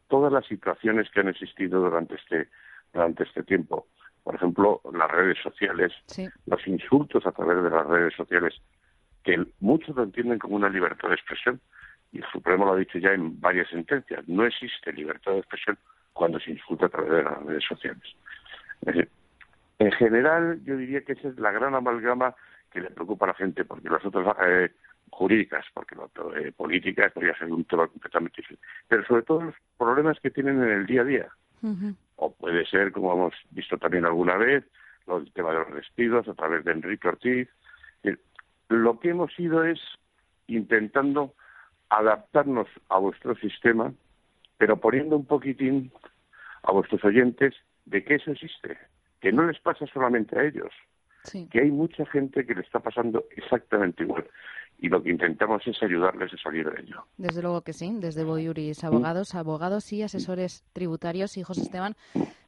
[0.08, 2.48] todas las situaciones que han existido durante este,
[2.92, 3.86] durante este tiempo.
[4.22, 5.92] Por ejemplo, las redes sociales,
[6.46, 8.54] los insultos a través de las redes sociales,
[9.22, 11.60] que muchos lo entienden como una libertad de expresión,
[12.12, 15.76] y el Supremo lo ha dicho ya en varias sentencias, no existe libertad de expresión
[16.12, 18.02] cuando se insulta a través de las redes sociales.
[19.78, 22.34] en general, yo diría que esa es la gran amalgama
[22.70, 24.70] que le preocupa a la gente, porque las otras eh,
[25.14, 29.54] jurídicas, porque lo, eh, políticas podría ser un tema completamente diferente, pero sobre todo los
[29.78, 31.28] problemas que tienen en el día a día.
[32.16, 34.64] O puede ser, como hemos visto también alguna vez,
[35.06, 37.48] el tema de los despidos a través de Enrique Ortiz.
[38.68, 39.80] Lo que hemos ido es
[40.46, 41.34] intentando
[41.88, 43.92] adaptarnos a vuestro sistema,
[44.58, 45.92] pero poniendo un poquitín
[46.62, 47.54] a vuestros oyentes
[47.86, 48.76] de que eso existe,
[49.20, 50.72] que no les pasa solamente a ellos,
[51.50, 54.26] que hay mucha gente que le está pasando exactamente igual
[54.84, 57.06] y lo que intentamos es ayudarles a salir de ello.
[57.16, 61.38] Desde luego que sí, desde Boyuris Abogados, abogados y asesores tributarios.
[61.38, 61.96] Y José Esteban,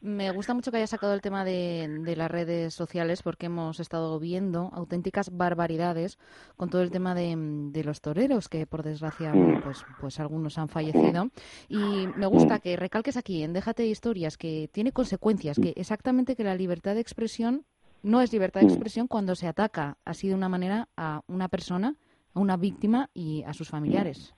[0.02, 4.20] me gusta mucho que haya sacado el tema de, las redes sociales porque hemos estado
[4.20, 6.18] viendo auténticas barbaridades
[6.58, 9.62] con todo el tema de, los toreros, que por desgracia mm.
[9.62, 11.30] pues, pues algunos han fallecido.
[11.70, 16.44] Y me gusta que recalques aquí en Déjate historias que tiene consecuencias, que exactamente que
[16.44, 17.64] la libertad de expresión
[18.02, 21.96] no es libertad de expresión cuando se ataca así de una manera a una persona
[22.36, 24.34] a una víctima y a sus familiares.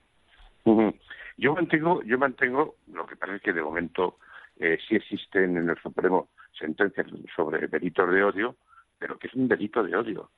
[1.36, 4.18] Yo mantengo, yo mantengo lo que parece que de momento
[4.58, 8.56] eh, sí existen en el Supremo sentencias sobre delitos de odio,
[8.98, 10.30] pero que es un delito de odio,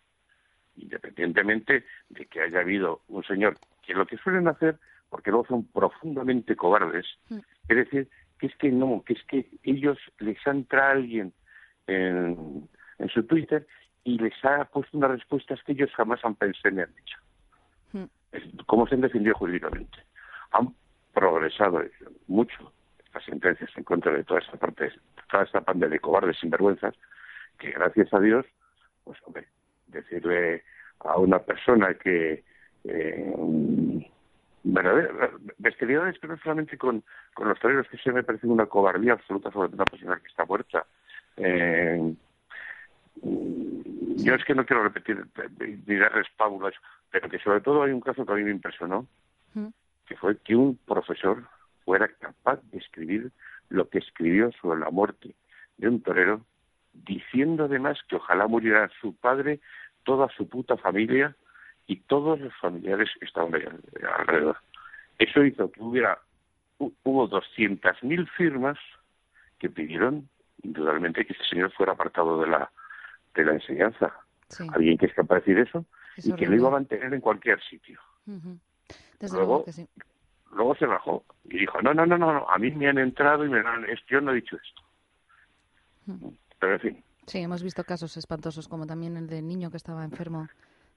[0.76, 5.64] independientemente de que haya habido un señor que lo que suelen hacer, porque luego son
[5.64, 7.38] profundamente cobardes, mm.
[7.68, 11.32] es decir, que es que no, que es que ellos les entra a alguien
[11.86, 12.68] en,
[12.98, 13.66] en su Twitter
[14.04, 17.19] y les ha puesto unas respuestas que ellos jamás han pensado ni han dicho
[18.66, 19.98] cómo se han defendido jurídicamente.
[20.52, 20.74] Han
[21.12, 21.82] progresado
[22.26, 22.72] mucho
[23.12, 24.92] las sentencias en contra de toda esta parte,
[25.30, 26.94] toda esta panda de cobardes sinvergüenzas,
[27.58, 28.46] que gracias a Dios,
[29.04, 29.46] pues hombre,
[29.88, 30.62] decirle
[31.00, 32.44] a una persona que
[32.84, 33.34] eh,
[35.58, 37.02] bestialidades que no solamente con,
[37.34, 40.44] con los toreros que se me parece una cobardía absoluta sobre una persona que está
[40.44, 40.86] muerta.
[41.36, 42.14] Eh,
[44.22, 45.24] yo es que no quiero repetir
[45.86, 46.74] ni darles pábulas,
[47.10, 49.06] pero que sobre todo hay un caso que a mí me impresionó,
[50.06, 51.44] que fue que un profesor
[51.84, 53.30] fuera capaz de escribir
[53.68, 55.34] lo que escribió sobre la muerte
[55.78, 56.44] de un torero,
[56.92, 59.60] diciendo además que ojalá muriera su padre,
[60.04, 61.36] toda su puta familia
[61.86, 63.54] y todos los familiares que estaban
[64.18, 64.56] alrededor.
[65.18, 66.18] Eso hizo que hubiera
[66.78, 68.78] hubo 200.000 firmas
[69.58, 70.28] que pidieron
[70.62, 72.70] indudablemente que este señor fuera apartado de la
[73.34, 74.12] de la enseñanza.
[74.72, 77.60] Alguien que es capaz de decir eso y que lo iba a mantener en cualquier
[77.62, 78.00] sitio.
[79.32, 79.64] luego,
[80.52, 83.48] luego se bajó y dijo, no, no, no, no, a mí me han entrado y
[83.48, 84.82] me han, yo no he dicho esto.
[86.58, 87.04] Pero en fin.
[87.26, 90.48] Sí, hemos visto casos espantosos como también el del niño que estaba enfermo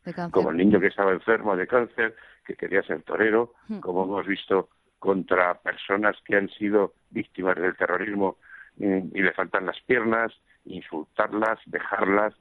[0.03, 0.31] de cáncer.
[0.31, 2.15] Como el niño que estaba enfermo de cáncer,
[2.45, 4.69] que quería ser torero, como hemos visto
[4.99, 8.37] contra personas que han sido víctimas del terrorismo
[8.77, 10.31] y, le faltan las piernas,
[10.65, 12.33] insultarlas, dejarlas.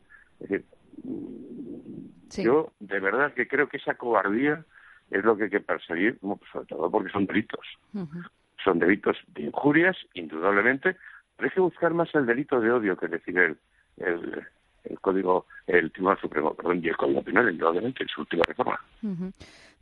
[2.37, 4.65] Yo de verdad que creo que esa cobardía
[5.11, 6.19] es lo que hay que perseguir,
[6.53, 7.67] sobre todo porque son delitos.
[8.65, 10.97] Son delitos de injurias, indudablemente,
[11.37, 13.59] pero hay que buscar más el delito de odio que decir el,
[13.99, 18.81] el, Código, el Tribunal Supremo, perdón, y el Código Penal, indudablemente, en su última reforma.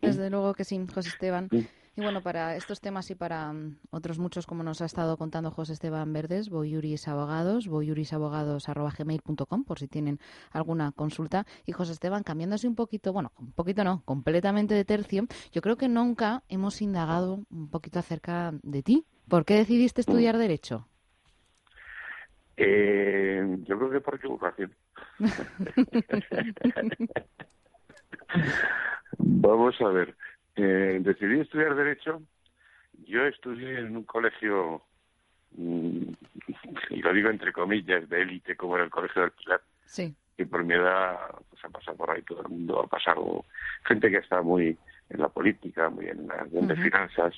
[0.00, 1.48] Desde luego que sí, José Esteban.
[1.96, 5.50] Y bueno, para estos temas y para mm, otros muchos, como nos ha estado contando
[5.50, 10.20] José Esteban Verdes, Boyuris Abogados, boyurisabogados.gmail.com, por si tienen
[10.52, 11.46] alguna consulta.
[11.66, 15.76] Y José Esteban, cambiándose un poquito, bueno, un poquito no, completamente de tercio, yo creo
[15.76, 19.04] que nunca hemos indagado un poquito acerca de ti.
[19.28, 20.86] ¿Por qué decidiste estudiar Derecho?
[22.56, 24.72] Eh, yo creo que por equivocación.
[29.18, 30.14] Vamos a ver.
[30.56, 32.22] Eh, decidí estudiar Derecho.
[33.06, 34.82] Yo estudié en un colegio,
[35.52, 36.02] mm,
[36.90, 39.60] y lo digo entre comillas, de élite, como era el Colegio del Pilar.
[39.84, 40.14] Sí.
[40.36, 43.44] Y por mi edad, pues ha pasado por ahí todo el mundo, ha pasado
[43.84, 44.76] gente que está muy
[45.08, 47.34] en la política, muy en las finanzas.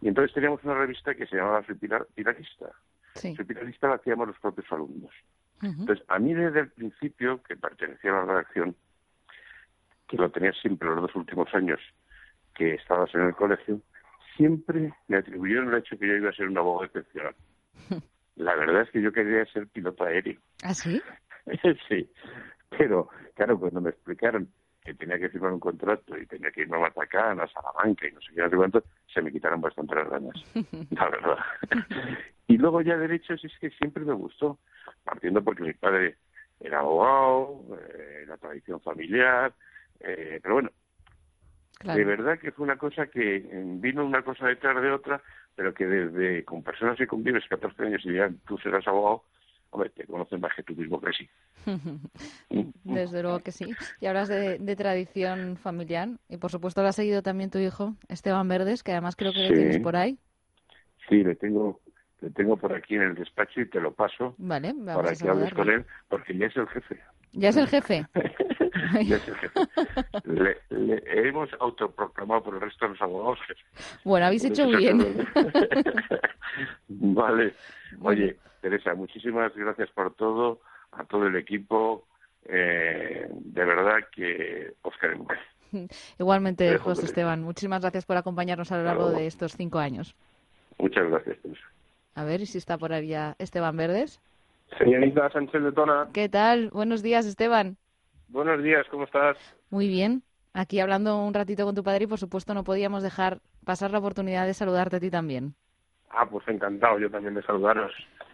[0.00, 2.70] Y entonces teníamos una revista que se llamaba Soy Pilar, Pilarista.
[3.14, 3.34] Sí.
[3.34, 5.12] Soy Pilarista la hacíamos los propios alumnos.
[5.62, 8.74] Entonces, a mí desde el principio, que pertenecía a la redacción,
[10.08, 11.80] que lo tenía siempre los dos últimos años,
[12.60, 13.80] que estabas en el colegio,
[14.36, 17.34] siempre me atribuyeron el hecho que yo iba a ser un abogado excepcional.
[18.36, 20.38] La verdad es que yo quería ser piloto aéreo.
[20.62, 21.00] ¿Ah, sí?
[21.88, 22.06] sí.
[22.76, 24.46] Pero, claro, cuando me explicaron
[24.84, 28.12] que tenía que firmar un contrato y tenía que irme a Matacán, a Salamanca y
[28.12, 30.34] no sé qué, no sé cuánto, se me quitaron bastante las ganas,
[30.90, 31.38] la verdad.
[32.46, 34.58] y luego ya derechos es que siempre me gustó,
[35.02, 36.16] partiendo porque mi padre
[36.60, 39.54] era abogado, eh, la tradición familiar,
[40.00, 40.70] eh, pero bueno,
[41.82, 45.22] de verdad que fue una cosa que eh, vino una cosa detrás de otra,
[45.54, 49.24] pero que desde con personas que convives 14 años y ya tú serás abogado,
[49.70, 51.28] hombre, te conocen más que tú mismo que sí.
[52.84, 53.74] Desde luego que sí.
[54.00, 58.48] Y hablas de, tradición familiar y por supuesto lo ha seguido también tu hijo, Esteban
[58.48, 60.18] Verdes, que además creo que le tienes por ahí.
[61.08, 61.80] Sí, le tengo
[62.20, 65.54] le tengo por aquí en el despacho y te lo paso vale, para que hables
[65.54, 67.00] con él, porque ya es el jefe.
[67.32, 68.06] ¿Ya es el jefe?
[70.24, 70.58] Le,
[71.28, 73.38] hemos autoproclamado por el resto de los abogados.
[74.04, 74.98] Bueno, habéis hecho bien.
[76.88, 77.54] vale.
[78.02, 80.60] Oye, Teresa, muchísimas gracias por todo,
[80.92, 82.04] a todo el equipo.
[82.46, 85.28] Eh, de verdad que os queremos.
[86.18, 90.14] Igualmente, José Esteban, muchísimas gracias por acompañarnos a lo largo de estos cinco años.
[90.78, 91.36] Muchas gracias,
[92.14, 94.20] A ver si está por ahí ya Esteban Verdes.
[94.78, 96.08] Señorita Sánchez de Tona.
[96.12, 96.70] ¿Qué tal?
[96.70, 97.76] Buenos días, Esteban.
[98.30, 99.36] Buenos días, ¿cómo estás?
[99.70, 100.22] Muy bien.
[100.54, 103.98] Aquí hablando un ratito con tu padre y por supuesto no podíamos dejar pasar la
[103.98, 105.54] oportunidad de saludarte a ti también.
[106.10, 107.92] Ah, pues encantado yo también de saludaros.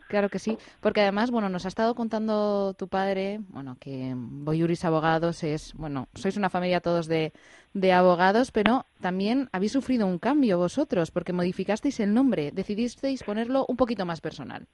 [0.09, 4.85] Claro que sí, porque además, bueno, nos ha estado contando tu padre, bueno, que Boyuris
[4.85, 7.33] Abogados es, bueno, sois una familia todos de,
[7.75, 13.65] de abogados, pero también habéis sufrido un cambio vosotros, porque modificasteis el nombre, decidisteis ponerlo
[13.69, 14.69] un poquito más personal.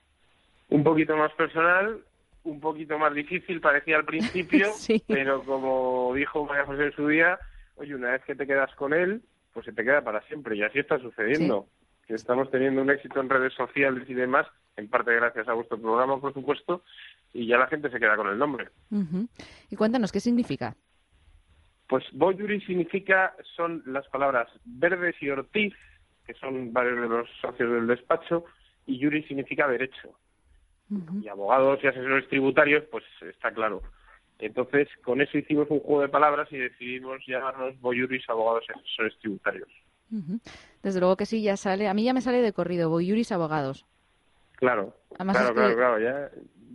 [0.68, 2.04] Un poquito más personal,
[2.44, 4.68] un poquito más difícil, parecía al principio,
[5.08, 7.38] pero como dijo María José en su día,
[7.76, 10.56] oye, una vez que te quedas con él, pues se te queda para siempre.
[10.56, 11.68] Y así está sucediendo.
[12.06, 15.80] Que estamos teniendo un éxito en redes sociales y demás, en parte gracias a vuestro
[15.80, 16.82] programa, por supuesto,
[17.32, 18.68] y ya la gente se queda con el nombre.
[19.70, 20.74] Y cuéntanos, ¿qué significa?
[21.88, 25.74] Pues Boyuri significa, son las palabras Verdes y Ortiz,
[26.26, 28.44] que son varios de los socios del despacho,
[28.86, 30.16] y Yuri significa derecho
[31.22, 33.82] y abogados y asesores tributarios, pues está claro.
[34.38, 39.16] Entonces, con eso hicimos un juego de palabras y decidimos llamarnos Boyuris Abogados y Asesores
[39.20, 39.68] Tributarios.
[40.82, 41.88] Desde luego que sí, ya sale.
[41.88, 43.86] A mí ya me sale de corrido, Boyuris Abogados.
[44.56, 45.98] Claro, claro, claro, claro.
[46.00, 46.30] Ya,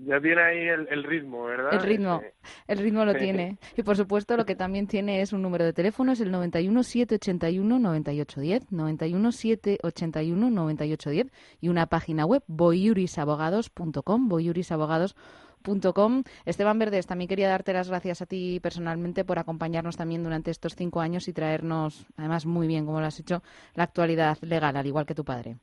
[0.06, 1.74] ya tiene ahí el, el ritmo, ¿verdad?
[1.74, 2.34] El ritmo, Eh,
[2.68, 3.58] el ritmo lo tiene.
[3.76, 6.84] Y por supuesto lo que también tiene es un número de teléfono, es el 91
[6.84, 11.32] 781 9810, 91 781 9810
[11.62, 16.24] y una página web boyurisabogados.com, boyurisabogados.com.
[16.45, 20.76] Esteban Verdes, también quería darte las gracias a ti personalmente por acompañarnos también durante estos
[20.76, 23.43] cinco años y traernos, además muy bien, como lo has hecho,
[23.74, 25.58] la actualidad legal, al igual que tu padre.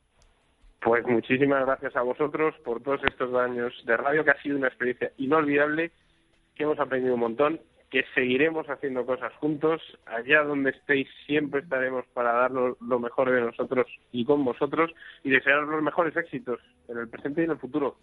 [0.85, 4.67] Pues muchísimas gracias a vosotros por todos estos años de radio, que ha sido una
[4.67, 5.91] experiencia inolvidable,
[6.53, 7.59] que hemos aprendido un montón,
[7.89, 9.81] que seguiremos haciendo cosas juntos.
[10.05, 14.91] Allá donde estéis siempre estaremos para darnos lo mejor de nosotros y con vosotros
[15.23, 17.97] y desearos los mejores éxitos en el presente y en el futuro.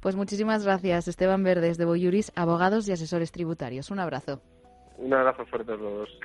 [0.00, 3.92] Pues muchísimas gracias, Esteban Verdes de Boyuris, abogados y asesores tributarios.
[3.92, 4.42] Un abrazo.
[4.96, 6.18] Un abrazo fuerte a todos.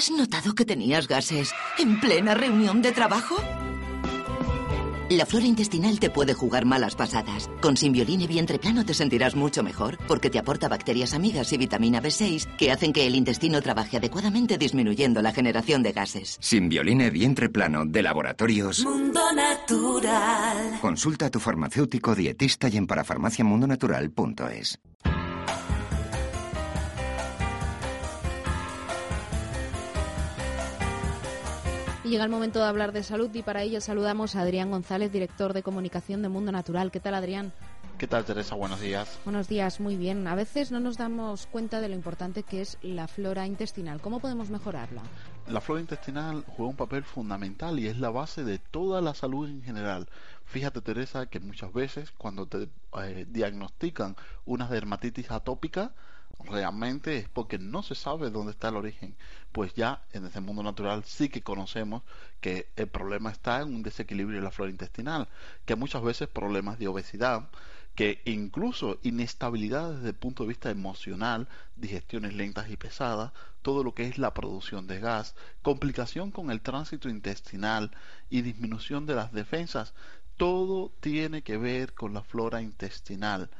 [0.00, 3.36] ¿Has notado que tenías gases en plena reunión de trabajo?
[5.10, 7.50] La flora intestinal te puede jugar malas pasadas.
[7.60, 12.00] Con Simbioline Vientre Plano te sentirás mucho mejor porque te aporta bacterias amigas y vitamina
[12.00, 16.38] B6 que hacen que el intestino trabaje adecuadamente disminuyendo la generación de gases.
[16.40, 18.82] Simbioline vientre plano de laboratorios.
[18.82, 20.78] Mundo natural.
[20.80, 24.80] Consulta a tu farmacéutico dietista y en parafarmaciamundonatural.es.
[32.10, 35.52] llega el momento de hablar de salud y para ello saludamos a Adrián González, director
[35.52, 36.90] de comunicación de Mundo Natural.
[36.90, 37.52] ¿Qué tal, Adrián?
[37.98, 38.56] ¿Qué tal, Teresa?
[38.56, 39.20] Buenos días.
[39.24, 40.26] Buenos días, muy bien.
[40.26, 44.00] A veces no nos damos cuenta de lo importante que es la flora intestinal.
[44.00, 45.02] ¿Cómo podemos mejorarla?
[45.46, 49.48] La flora intestinal juega un papel fundamental y es la base de toda la salud
[49.48, 50.08] en general.
[50.46, 52.68] Fíjate, Teresa, que muchas veces cuando te
[53.04, 55.92] eh, diagnostican una dermatitis atópica,
[56.44, 59.16] realmente es porque no se sabe dónde está el origen.
[59.52, 62.02] Pues ya en ese mundo natural sí que conocemos
[62.40, 65.28] que el problema está en un desequilibrio de la flora intestinal,
[65.64, 67.48] que muchas veces problemas de obesidad,
[67.94, 73.32] que incluso inestabilidad desde el punto de vista emocional, digestiones lentas y pesadas,
[73.62, 77.90] todo lo que es la producción de gas, complicación con el tránsito intestinal
[78.30, 79.92] y disminución de las defensas,
[80.36, 83.50] todo tiene que ver con la flora intestinal.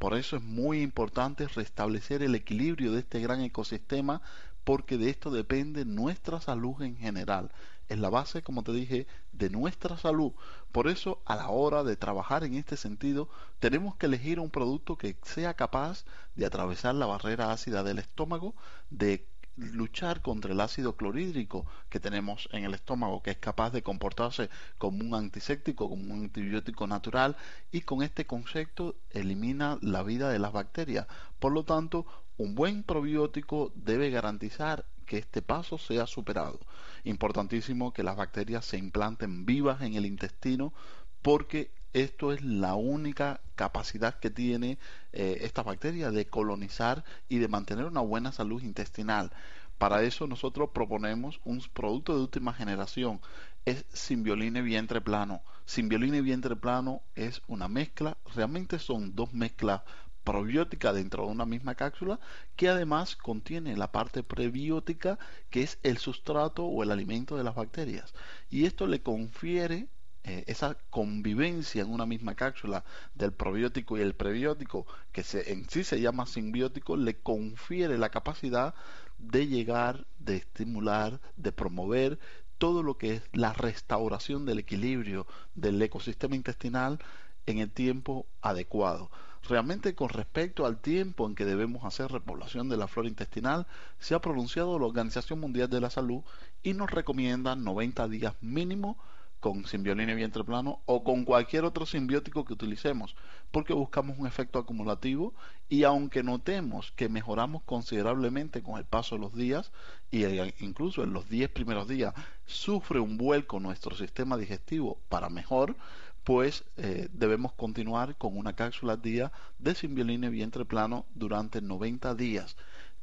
[0.00, 4.22] Por eso es muy importante restablecer el equilibrio de este gran ecosistema
[4.64, 7.50] porque de esto depende nuestra salud en general.
[7.90, 10.32] Es la base, como te dije, de nuestra salud.
[10.72, 13.28] Por eso, a la hora de trabajar en este sentido,
[13.58, 18.54] tenemos que elegir un producto que sea capaz de atravesar la barrera ácida del estómago,
[18.88, 19.26] de
[19.60, 24.48] luchar contra el ácido clorhídrico que tenemos en el estómago, que es capaz de comportarse
[24.78, 27.36] como un antiséptico, como un antibiótico natural,
[27.70, 31.06] y con este concepto elimina la vida de las bacterias.
[31.38, 32.06] Por lo tanto,
[32.36, 36.60] un buen probiótico debe garantizar que este paso sea superado.
[37.04, 40.72] Importantísimo que las bacterias se implanten vivas en el intestino
[41.20, 44.78] porque esto es la única capacidad que tiene
[45.12, 49.32] eh, esta bacteria de colonizar y de mantener una buena salud intestinal.
[49.78, 53.20] Para eso nosotros proponemos un producto de última generación,
[53.64, 55.42] es Simbioline Vientre Plano.
[55.64, 59.82] Simbioline Vientre Plano es una mezcla, realmente son dos mezclas
[60.24, 62.20] probiótica dentro de una misma cápsula
[62.56, 65.18] que además contiene la parte prebiótica
[65.48, 68.12] que es el sustrato o el alimento de las bacterias
[68.50, 69.88] y esto le confiere
[70.24, 75.68] eh, esa convivencia en una misma cápsula del probiótico y el prebiótico que se, en
[75.70, 78.74] sí se llama simbiótico le confiere la capacidad
[79.18, 82.18] de llegar, de estimular, de promover
[82.58, 86.98] todo lo que es la restauración del equilibrio del ecosistema intestinal
[87.46, 89.10] en el tiempo adecuado.
[89.48, 93.66] Realmente con respecto al tiempo en que debemos hacer repoblación de la flora intestinal,
[93.98, 96.22] se ha pronunciado la Organización Mundial de la Salud
[96.62, 98.98] y nos recomienda 90 días mínimo
[99.40, 103.16] con simbioline vientre plano o con cualquier otro simbiótico que utilicemos,
[103.50, 105.34] porque buscamos un efecto acumulativo
[105.68, 109.72] y aunque notemos que mejoramos considerablemente con el paso de los días
[110.10, 110.24] y
[110.62, 112.14] incluso en los 10 primeros días
[112.46, 115.76] sufre un vuelco nuestro sistema digestivo para mejor,
[116.24, 122.14] pues eh, debemos continuar con una cápsula al día de simbioline vientre plano durante 90
[122.14, 122.56] días.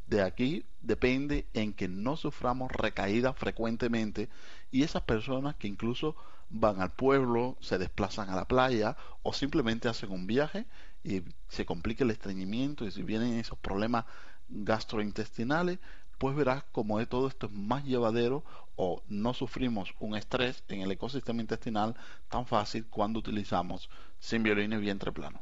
[0.07, 4.29] De aquí depende en que no suframos recaídas frecuentemente
[4.71, 6.15] y esas personas que incluso
[6.49, 10.65] van al pueblo, se desplazan a la playa o simplemente hacen un viaje
[11.03, 14.05] y se complica el estreñimiento y si vienen esos problemas
[14.47, 15.79] gastrointestinales,
[16.17, 18.43] pues verás como de todo esto es más llevadero
[18.75, 21.95] o no sufrimos un estrés en el ecosistema intestinal
[22.29, 23.89] tan fácil cuando utilizamos
[24.19, 25.41] Simbioline vientre plano.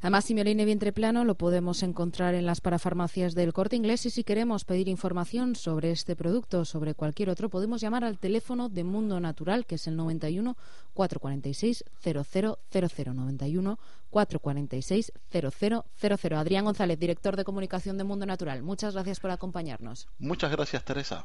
[0.00, 4.24] Además, Simbioline vientre plano lo podemos encontrar en las parafarmacias del Corte Inglés y si
[4.24, 8.84] queremos pedir información sobre este producto o sobre cualquier otro, podemos llamar al teléfono de
[8.84, 10.56] Mundo Natural, que es el 91
[10.94, 13.78] 446 0000 91
[14.10, 16.34] 446 0000.
[16.34, 20.08] Adrián González, director de comunicación de Mundo Natural, muchas gracias por acompañarnos.
[20.18, 21.24] Muchas gracias, Teresa.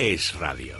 [0.00, 0.76] Es radio.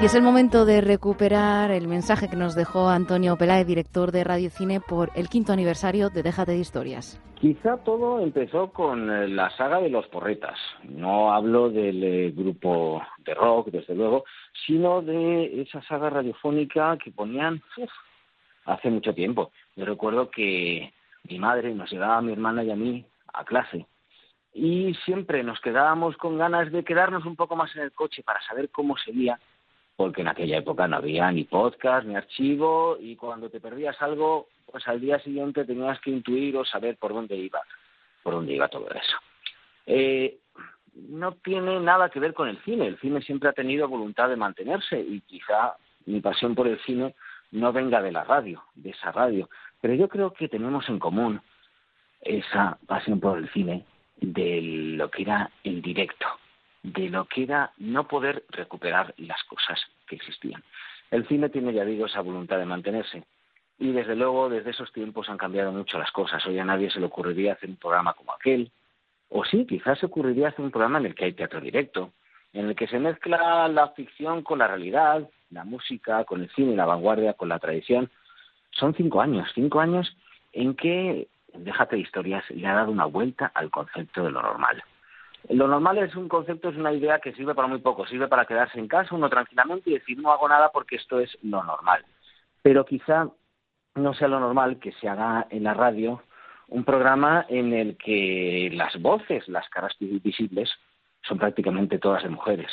[0.00, 4.22] Y es el momento de recuperar el mensaje que nos dejó Antonio Peláez, director de
[4.22, 7.20] Radio Cine, por el quinto aniversario de Déjate de Historias.
[7.40, 10.56] Quizá todo empezó con eh, la saga de los porretas.
[10.84, 14.24] No hablo del eh, grupo de rock, desde luego,
[14.64, 17.90] sino de esa saga radiofónica que ponían uf,
[18.66, 19.50] hace mucho tiempo.
[19.74, 20.92] Yo recuerdo que
[21.24, 23.86] mi madre nos llevaba a mi hermana y a mí a clase
[24.54, 28.40] y siempre nos quedábamos con ganas de quedarnos un poco más en el coche para
[28.42, 29.38] saber cómo seguía,
[29.96, 34.46] porque en aquella época no había ni podcast ni archivo y cuando te perdías algo,
[34.70, 37.60] pues al día siguiente tenías que intuir o saber por dónde iba,
[38.22, 39.16] por dónde iba todo eso.
[39.86, 40.38] Eh,
[40.94, 42.86] no tiene nada que ver con el cine.
[42.86, 45.74] El cine siempre ha tenido voluntad de mantenerse y quizá
[46.06, 47.16] mi pasión por el cine
[47.50, 49.48] no venga de la radio, de esa radio.
[49.84, 51.42] Pero yo creo que tenemos en común
[52.22, 53.84] esa pasión por el cine
[54.16, 54.62] de
[54.96, 56.26] lo que era el directo,
[56.82, 60.64] de lo que era no poder recuperar las cosas que existían.
[61.10, 63.24] El cine tiene, ya digo, esa voluntad de mantenerse.
[63.78, 66.46] Y desde luego, desde esos tiempos han cambiado mucho las cosas.
[66.46, 68.72] Hoy a nadie se le ocurriría hacer un programa como aquel.
[69.28, 72.14] O sí, quizás se ocurriría hacer un programa en el que hay teatro directo,
[72.54, 76.74] en el que se mezcla la ficción con la realidad, la música con el cine,
[76.74, 78.10] la vanguardia con la tradición.
[78.74, 80.16] Son cinco años, cinco años
[80.52, 84.82] en que Déjate de historias le ha dado una vuelta al concepto de lo normal.
[85.50, 88.46] Lo normal es un concepto, es una idea que sirve para muy poco, sirve para
[88.46, 92.04] quedarse en casa uno tranquilamente y decir no hago nada porque esto es lo normal.
[92.62, 93.28] Pero quizá
[93.94, 96.22] no sea lo normal que se haga en la radio
[96.68, 100.72] un programa en el que las voces, las caras visibles,
[101.22, 102.70] son prácticamente todas de mujeres.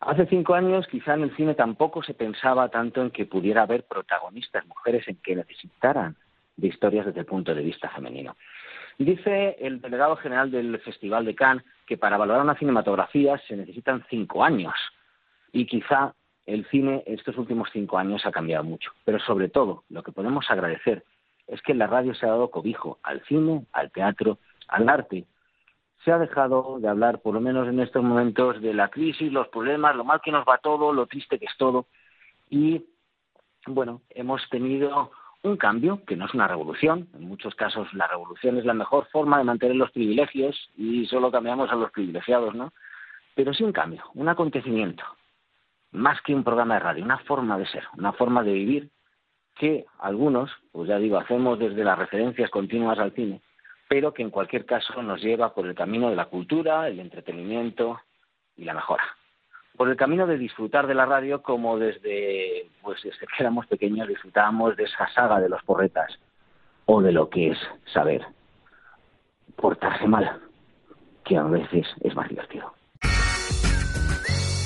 [0.00, 3.84] Hace cinco años quizá en el cine tampoco se pensaba tanto en que pudiera haber
[3.84, 6.16] protagonistas mujeres en que necesitaran
[6.56, 8.36] de historias desde el punto de vista femenino.
[8.98, 14.04] Dice el delegado general del Festival de Cannes que para valorar una cinematografía se necesitan
[14.08, 14.74] cinco años
[15.52, 16.14] y quizá
[16.46, 18.92] el cine estos últimos cinco años ha cambiado mucho.
[19.04, 21.04] Pero sobre todo, lo que podemos agradecer
[21.46, 24.38] es que la radio se ha dado cobijo al cine, al teatro,
[24.68, 25.24] al arte.
[26.06, 29.48] Se ha dejado de hablar, por lo menos en estos momentos, de la crisis, los
[29.48, 31.86] problemas, lo mal que nos va todo, lo triste que es todo.
[32.48, 32.86] Y,
[33.66, 35.10] bueno, hemos tenido
[35.42, 37.08] un cambio que no es una revolución.
[37.12, 41.32] En muchos casos la revolución es la mejor forma de mantener los privilegios y solo
[41.32, 42.72] cambiamos a los privilegiados, ¿no?
[43.34, 45.02] Pero sí un cambio, un acontecimiento,
[45.90, 48.90] más que un programa de radio, una forma de ser, una forma de vivir
[49.56, 53.42] que algunos, pues ya digo, hacemos desde las referencias continuas al cine,
[53.88, 58.00] pero que en cualquier caso nos lleva por el camino de la cultura, el entretenimiento
[58.56, 59.04] y la mejora
[59.76, 64.08] por el camino de disfrutar de la radio como desde, pues desde que éramos pequeños
[64.08, 66.18] disfrutábamos de esa saga de los porretas
[66.86, 67.58] o de lo que es
[67.92, 68.24] saber
[69.56, 70.40] portarse mal,
[71.24, 72.72] que a veces es más divertido.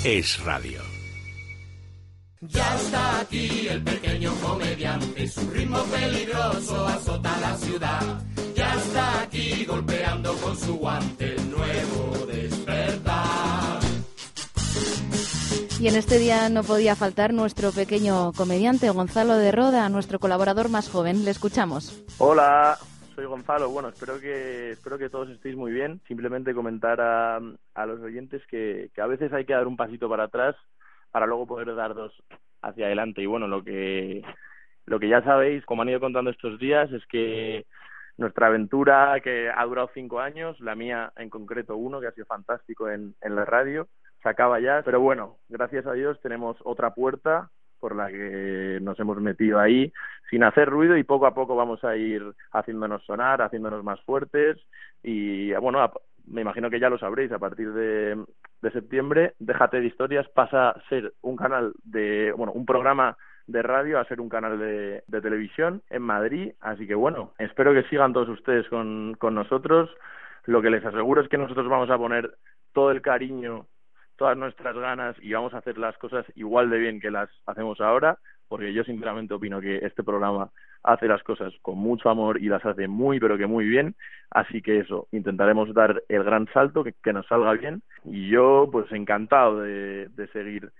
[0.05, 0.81] Es radio.
[2.43, 8.39] Ya está aquí el pequeño comediante, su ritmo peligroso azota la ciudad.
[8.91, 13.78] Está aquí golpeando con su guante el nuevo despertar.
[15.80, 20.70] Y en este día no podía faltar nuestro pequeño comediante Gonzalo de Roda, nuestro colaborador
[20.70, 21.24] más joven.
[21.24, 22.05] Le escuchamos.
[22.18, 22.78] Hola,
[23.14, 23.70] soy Gonzalo.
[23.70, 26.01] Bueno, espero que espero que todos estéis muy bien.
[26.09, 30.09] Simplemente comentar a, a los oyentes que, que a veces hay que dar un pasito
[30.09, 30.57] para atrás
[31.12, 32.12] para luego poder dar dos
[32.61, 33.22] hacia adelante.
[33.22, 34.24] Y bueno, lo que
[34.86, 37.66] lo que ya sabéis, como han ido contando estos días, es que
[38.21, 42.27] nuestra aventura que ha durado cinco años, la mía en concreto uno, que ha sido
[42.27, 43.89] fantástico en, en la radio,
[44.23, 47.51] se acaba ya, pero bueno, gracias a Dios tenemos otra puerta
[47.81, 49.91] por la que nos hemos metido ahí
[50.29, 54.59] sin hacer ruido y poco a poco vamos a ir haciéndonos sonar, haciéndonos más fuertes
[55.03, 55.91] y bueno,
[56.27, 58.23] me imagino que ya lo sabréis, a partir de,
[58.61, 63.16] de septiembre, Déjate de Historias pasa a ser un canal de, bueno, un programa
[63.51, 66.53] de radio a ser un canal de, televisión en Madrid.
[66.61, 69.90] Así que bueno, espero que sigan todos ustedes con, con nosotros.
[70.46, 72.34] Lo que les aseguro es que nosotros vamos a poner
[72.72, 73.66] todo el cariño,
[74.16, 77.80] todas nuestras ganas y vamos a hacer las cosas igual de bien que las hacemos
[77.80, 80.51] ahora, porque yo sinceramente opino que este programa
[80.82, 83.94] hace las cosas con mucho amor y las hace muy pero que muy bien
[84.30, 88.66] así que eso intentaremos dar el gran salto que, que nos salga bien y yo
[88.72, 90.70] pues encantado de, de seguir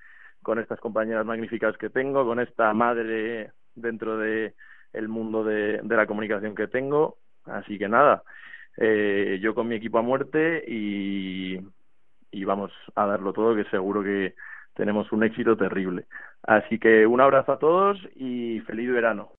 [0.43, 4.55] con estas compañeras magníficas que tengo con esta madre dentro de
[4.93, 7.19] el mundo de, la comunicación que tengo.
[7.45, 8.23] Así que nada
[8.77, 11.59] eh, yo con mi equipo a muerte y
[12.45, 14.35] vamos a darlo todo que seguro que
[14.75, 16.07] tenemos un éxito terrible.
[16.43, 19.33] Así que un abrazo a todos y feliz verano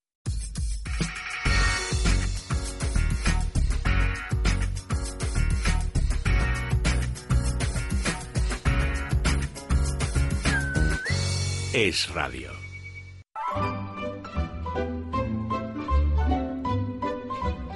[11.73, 12.51] es radio.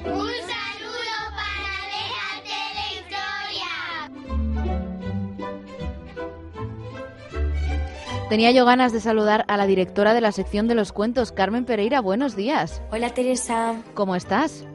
[0.03, 2.59] Un saludo para Déjate
[8.27, 11.63] Tenía yo ganas de saludar a la directora de la sección de los cuentos, Carmen
[11.63, 12.01] Pereira.
[12.01, 12.81] Buenos días.
[12.91, 13.81] Hola Teresa.
[13.93, 14.65] ¿Cómo estás?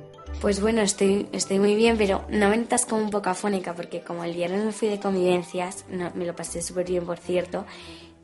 [0.41, 4.01] Pues bueno, estoy, estoy muy bien, pero no me notas como un poco afónica, porque
[4.01, 7.67] como el viernes me fui de convivencias, no, me lo pasé súper bien, por cierto,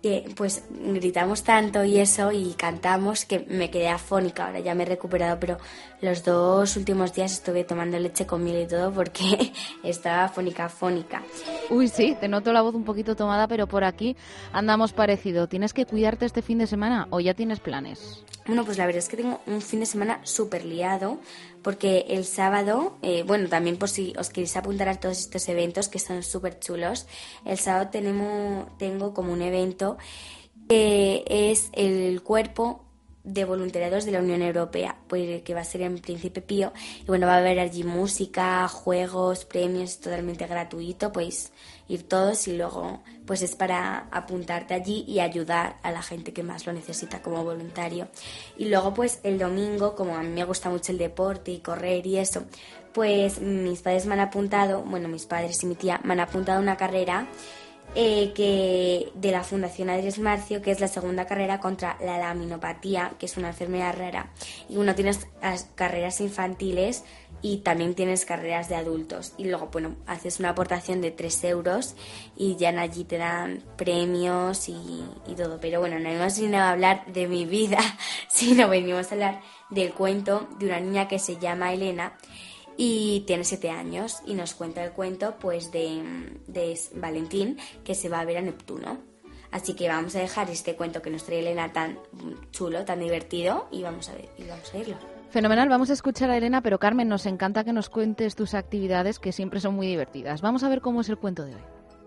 [0.06, 4.84] que pues gritamos tanto y eso y cantamos que me quedé afónica, ahora ya me
[4.84, 5.58] he recuperado, pero
[6.00, 9.52] los dos últimos días estuve tomando leche con miel y todo porque
[9.82, 11.24] estaba afónica, afónica.
[11.70, 14.16] Uy, sí, te noto la voz un poquito tomada, pero por aquí
[14.52, 15.48] andamos parecido.
[15.48, 18.24] ¿Tienes que cuidarte este fin de semana o ya tienes planes?
[18.46, 21.18] Bueno, pues la verdad es que tengo un fin de semana súper liado
[21.66, 25.88] porque el sábado, eh, bueno, también por si os queréis apuntar a todos estos eventos
[25.88, 27.08] que son súper chulos,
[27.44, 29.98] el sábado tenemos, tengo como un evento
[30.68, 32.85] que es el cuerpo
[33.26, 36.72] de voluntariados de la Unión Europea, pues que va a ser en Príncipe Pío.
[37.02, 41.52] Y bueno, va a haber allí música, juegos, premios, totalmente gratuito, pues
[41.88, 46.44] ir todos y luego pues es para apuntarte allí y ayudar a la gente que
[46.44, 48.08] más lo necesita como voluntario.
[48.56, 52.06] Y luego pues el domingo, como a mí me gusta mucho el deporte y correr
[52.06, 52.44] y eso,
[52.92, 56.60] pues mis padres me han apuntado, bueno, mis padres y mi tía me han apuntado
[56.60, 57.26] una carrera
[57.94, 63.12] eh, que de la Fundación Adres Marcio, que es la segunda carrera contra la laminopatía,
[63.18, 64.30] que es una enfermedad rara.
[64.68, 65.26] Y uno tienes
[65.74, 67.04] carreras infantiles
[67.40, 69.32] y también tienes carreras de adultos.
[69.38, 71.94] Y luego, bueno, haces una aportación de 3 euros
[72.36, 75.04] y ya allí te dan premios y
[75.36, 75.58] todo.
[75.60, 77.78] Pero bueno, no hemos venido a hablar de mi vida,
[78.28, 82.12] sino venimos a hablar del cuento de una niña que se llama Elena
[82.76, 86.02] y tiene siete años y nos cuenta el cuento pues de,
[86.46, 88.98] de, Valentín que se va a ver a Neptuno.
[89.50, 91.98] Así que vamos a dejar este cuento que nos trae Elena tan
[92.50, 94.96] chulo, tan divertido y vamos a ver y vamos a irlo.
[95.30, 99.18] Fenomenal, vamos a escuchar a Elena, pero Carmen, nos encanta que nos cuentes tus actividades
[99.18, 100.40] que siempre son muy divertidas.
[100.40, 101.62] Vamos a ver cómo es el cuento de hoy.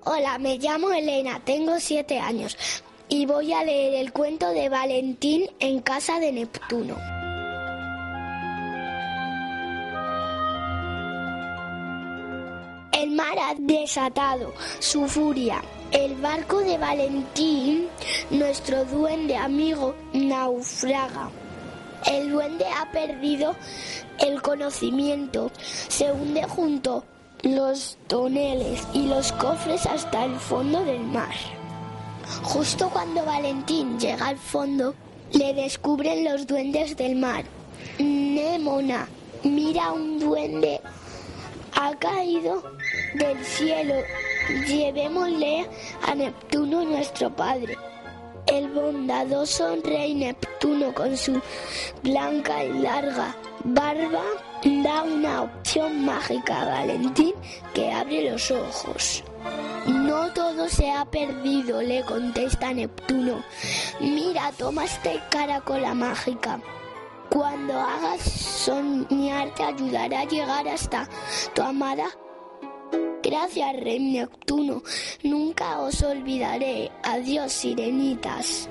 [0.06, 2.58] Hola, me llamo Elena, tengo siete años
[3.10, 7.19] y voy a leer el cuento de Valentín en casa de Neptuno.
[13.20, 15.62] Mar ha desatado su furia.
[15.92, 17.90] El barco de Valentín,
[18.30, 21.30] nuestro duende amigo, naufraga.
[22.06, 23.56] El duende ha perdido
[24.20, 25.52] el conocimiento.
[25.90, 27.04] Se hunde junto
[27.42, 31.36] los toneles y los cofres hasta el fondo del mar.
[32.44, 34.96] Justo cuando Valentín llega al fondo,
[35.34, 37.44] le descubren los duendes del mar.
[37.98, 39.10] Némona
[39.44, 40.80] mira un duende
[41.80, 42.62] ha caído
[43.14, 43.95] del cielo.
[44.68, 45.68] Llevémosle
[46.08, 47.78] a Neptuno nuestro Padre.
[48.47, 51.39] El bondadoso rey Neptuno con su
[52.02, 54.24] blanca y larga barba
[54.64, 57.34] da una opción mágica a Valentín
[57.74, 59.24] que abre los ojos.
[59.86, 63.43] No todo se ha perdido, le contesta Neptuno.
[64.00, 66.60] Mira, toma este caracola mágica.
[67.30, 71.08] Cuando hagas soñar te ayudará a llegar hasta
[71.54, 72.06] tu amada.
[73.22, 74.82] Gracias, Rey Neptuno.
[75.24, 76.92] Nunca os olvidaré.
[77.04, 78.70] Adiós, sirenitas.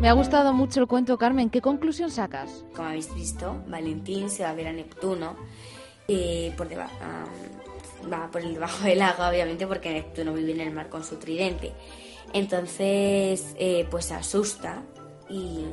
[0.00, 1.50] Me ha gustado mucho el cuento, Carmen.
[1.50, 2.64] ¿Qué conclusión sacas?
[2.76, 5.34] Como habéis visto, Valentín se va a ver a Neptuno
[6.06, 6.94] eh, por debajo,
[8.12, 11.16] va por el debajo del agua, obviamente, porque Neptuno vive en el mar con su
[11.16, 11.72] tridente.
[12.32, 14.82] Entonces, eh, pues asusta
[15.28, 15.66] y,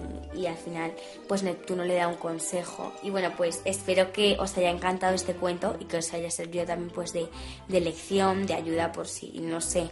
[0.48, 0.94] al final,
[1.28, 2.92] pues Neptuno le da un consejo.
[3.04, 6.66] Y bueno, pues espero que os haya encantado este cuento y que os haya servido
[6.66, 7.28] también pues de,
[7.68, 9.90] de lección, de ayuda por si, no sé,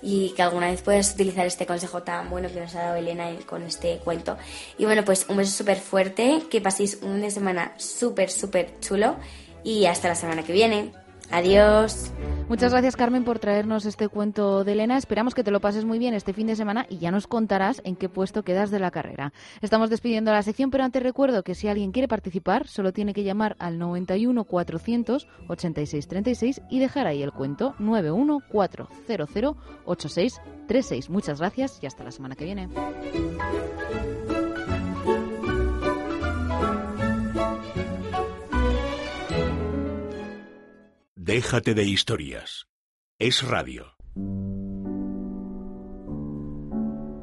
[0.00, 3.30] y que alguna vez puedas utilizar este consejo tan bueno que nos ha dado Elena
[3.46, 4.36] con este cuento.
[4.78, 9.16] Y bueno, pues un beso súper fuerte, que paséis una semana súper, súper chulo
[9.62, 10.92] y hasta la semana que viene.
[11.30, 12.12] Adiós.
[12.48, 14.98] Muchas gracias Carmen por traernos este cuento de Elena.
[14.98, 17.80] Esperamos que te lo pases muy bien este fin de semana y ya nos contarás
[17.84, 19.32] en qué puesto quedas de la carrera.
[19.62, 23.24] Estamos despidiendo la sección, pero antes recuerdo que si alguien quiere participar, solo tiene que
[23.24, 29.56] llamar al 91 400 86 36 y dejar ahí el cuento 91 400
[29.86, 31.10] 86 36.
[31.10, 32.68] Muchas gracias y hasta la semana que viene.
[41.26, 42.68] Déjate de historias.
[43.18, 43.86] Es radio.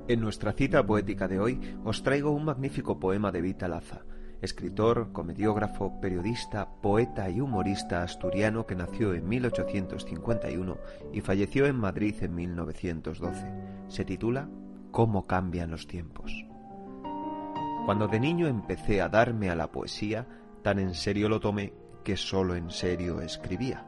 [0.07, 4.01] En nuestra cita poética de hoy os traigo un magnífico poema de Vita Laza,
[4.41, 10.77] escritor, comediógrafo, periodista, poeta y humorista asturiano que nació en 1851
[11.13, 13.53] y falleció en Madrid en 1912.
[13.87, 14.49] Se titula
[14.89, 16.33] Cómo cambian los tiempos.
[17.85, 20.27] Cuando de niño empecé a darme a la poesía,
[20.63, 23.85] tan en serio lo tomé que sólo en serio escribía.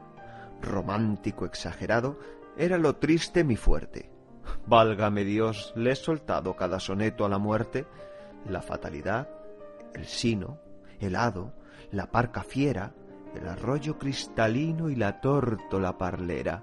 [0.60, 2.18] Romántico exagerado,
[2.56, 4.10] era lo triste mi fuerte.
[4.66, 7.86] Válgame Dios, le he soltado cada soneto a la muerte,
[8.48, 9.28] la fatalidad,
[9.94, 10.58] el sino,
[11.00, 11.52] el hado,
[11.90, 12.94] la parca fiera,
[13.34, 16.62] el arroyo cristalino y la tórtola parlera.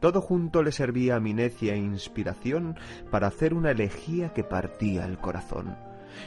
[0.00, 2.76] Todo junto le servía a mi necia inspiración
[3.10, 5.76] para hacer una elegía que partía el corazón.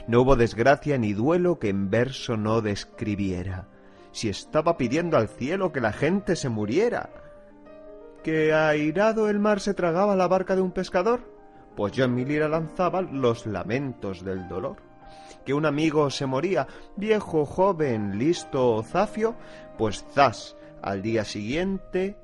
[0.08, 3.68] No hubo desgracia ni duelo que en verso no describiera
[4.14, 7.10] si estaba pidiendo al cielo que la gente se muriera?
[8.24, 11.22] ¿Que airado el mar se tragaba la barca de un pescador?
[11.76, 14.78] Pues yo en mi lira lanzaba los lamentos del dolor.
[15.44, 19.36] ¿Que un amigo se moría, viejo, joven, listo o zafio?
[19.78, 22.16] Pues zas, al día siguiente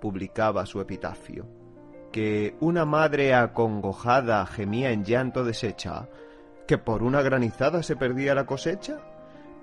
[0.00, 1.46] publicaba su epitafio.
[2.12, 6.08] ¿Que una madre acongojada gemía en llanto deshecha?
[6.66, 9.00] ¿Que por una granizada se perdía la cosecha?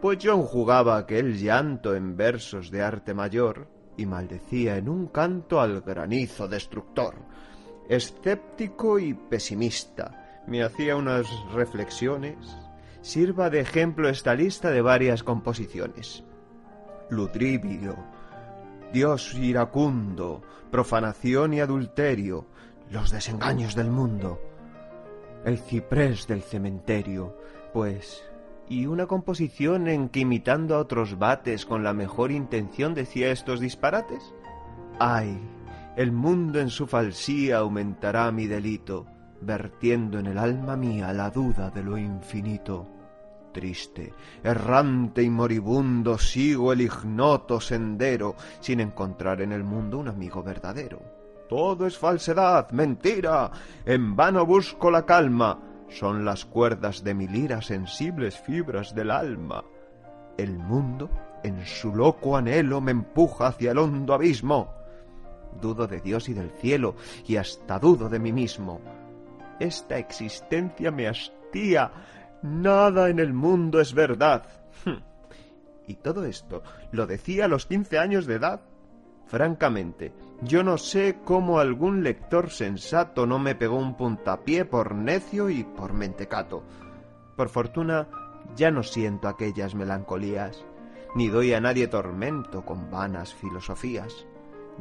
[0.03, 5.61] Pues yo enjugaba aquel llanto en versos de arte mayor y maldecía en un canto
[5.61, 7.15] al granizo destructor.
[7.87, 12.35] Escéptico y pesimista, me hacía unas reflexiones.
[12.99, 16.25] Sirva de ejemplo esta lista de varias composiciones.
[17.09, 17.95] Ludribio,
[18.91, 22.47] Dios iracundo, profanación y adulterio,
[22.89, 24.41] los desengaños del mundo,
[25.45, 27.37] el ciprés del cementerio,
[27.71, 28.21] pues
[28.73, 33.59] y una composición en que imitando a otros bates con la mejor intención decía estos
[33.59, 34.33] disparates?
[34.99, 35.39] ¡Ay!
[35.95, 39.05] El mundo en su falsía aumentará mi delito,
[39.41, 42.87] vertiendo en el alma mía la duda de lo infinito.
[43.51, 44.11] Triste,
[44.43, 50.99] errante y moribundo sigo el ignoto sendero, sin encontrar en el mundo un amigo verdadero.
[51.47, 53.51] Todo es falsedad, mentira,
[53.85, 59.63] en vano busco la calma, son las cuerdas de mi lira sensibles fibras del alma.
[60.37, 61.09] El mundo,
[61.43, 64.73] en su loco anhelo, me empuja hacia el hondo abismo.
[65.61, 66.95] Dudo de Dios y del cielo,
[67.27, 68.81] y hasta dudo de mí mismo.
[69.59, 71.91] Esta existencia me hastía.
[72.41, 74.47] Nada en el mundo es verdad.
[75.85, 78.61] Y todo esto lo decía a los quince años de edad.
[79.25, 80.13] Francamente,
[80.45, 85.63] yo no sé cómo algún lector sensato no me pegó un puntapié por necio y
[85.63, 86.63] por mentecato.
[87.35, 88.07] Por fortuna,
[88.55, 90.65] ya no siento aquellas melancolías,
[91.15, 94.25] ni doy a nadie tormento con vanas filosofías.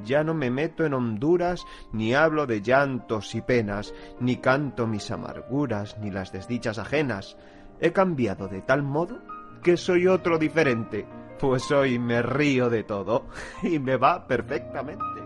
[0.05, 5.11] Ya no me meto en honduras, ni hablo de llantos y penas, ni canto mis
[5.11, 7.37] amarguras, ni las desdichas ajenas.
[7.79, 9.21] He cambiado de tal modo
[9.63, 11.07] que soy otro diferente,
[11.39, 13.27] pues hoy me río de todo
[13.63, 15.22] y me va perfectamente.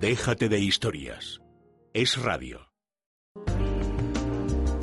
[0.00, 1.40] Déjate de historias.
[1.94, 2.68] Es radio.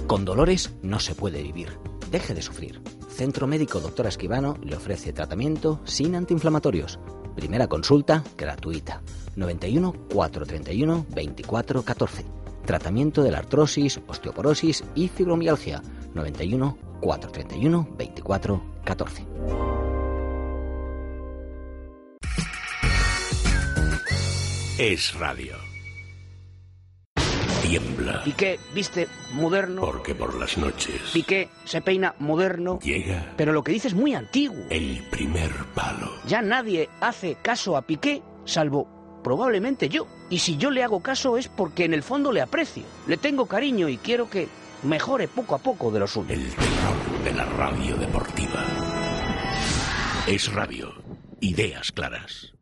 [0.07, 1.77] Con dolores no se puede vivir.
[2.09, 2.81] Deje de sufrir.
[3.09, 6.99] Centro Médico Doctor Esquivano le ofrece tratamiento sin antiinflamatorios.
[7.35, 9.03] Primera consulta gratuita.
[9.35, 12.25] 91 431 24 14.
[12.65, 15.83] tratamiento de la artrosis, osteoporosis y fibromialgia.
[16.15, 18.63] 91 431 24
[24.77, 25.55] Es radio.
[27.61, 28.23] Tiembla.
[28.23, 29.81] Piqué viste moderno.
[29.81, 32.79] Porque por las noches Piqué se peina moderno.
[32.79, 34.65] llega Pero lo que dice es muy antiguo.
[34.69, 36.11] el primer palo.
[36.27, 40.07] Ya nadie hace caso a Piqué, salvo probablemente yo.
[40.29, 42.83] Y si yo le hago caso es porque en el fondo le aprecio.
[43.07, 44.47] Le tengo cariño y quiero que
[44.83, 46.33] mejore poco a poco de lo suyo.
[46.33, 48.65] El terror de la radio deportiva.
[50.27, 50.93] Es radio.
[51.39, 52.52] Ideas claras.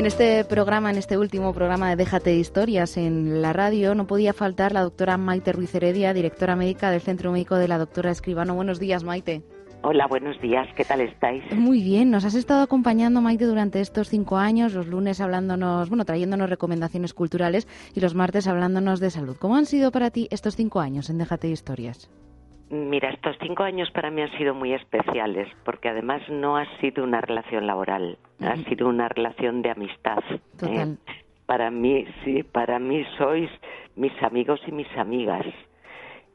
[0.00, 3.94] Y en este programa, en este último programa de Déjate de Historias en la radio,
[3.94, 7.76] no podía faltar la doctora Maite Ruiz Heredia, directora médica del Centro Médico de la
[7.76, 8.54] doctora Escribano.
[8.54, 9.42] Buenos días, Maite.
[9.82, 10.66] Hola, buenos días.
[10.74, 11.42] ¿Qué tal estáis?
[11.52, 16.06] Muy bien, nos has estado acompañando, Maite, durante estos cinco años, los lunes hablándonos, bueno,
[16.06, 19.36] trayéndonos recomendaciones culturales y los martes hablándonos de salud.
[19.38, 22.08] ¿Cómo han sido para ti estos cinco años en Déjate de Historias?
[22.70, 27.02] Mira, estos cinco años para mí han sido muy especiales porque además no ha sido
[27.02, 30.22] una relación laboral, ha sido una relación de amistad.
[30.62, 30.96] ¿eh?
[31.46, 33.50] Para mí, sí, para mí sois
[33.96, 35.46] mis amigos y mis amigas.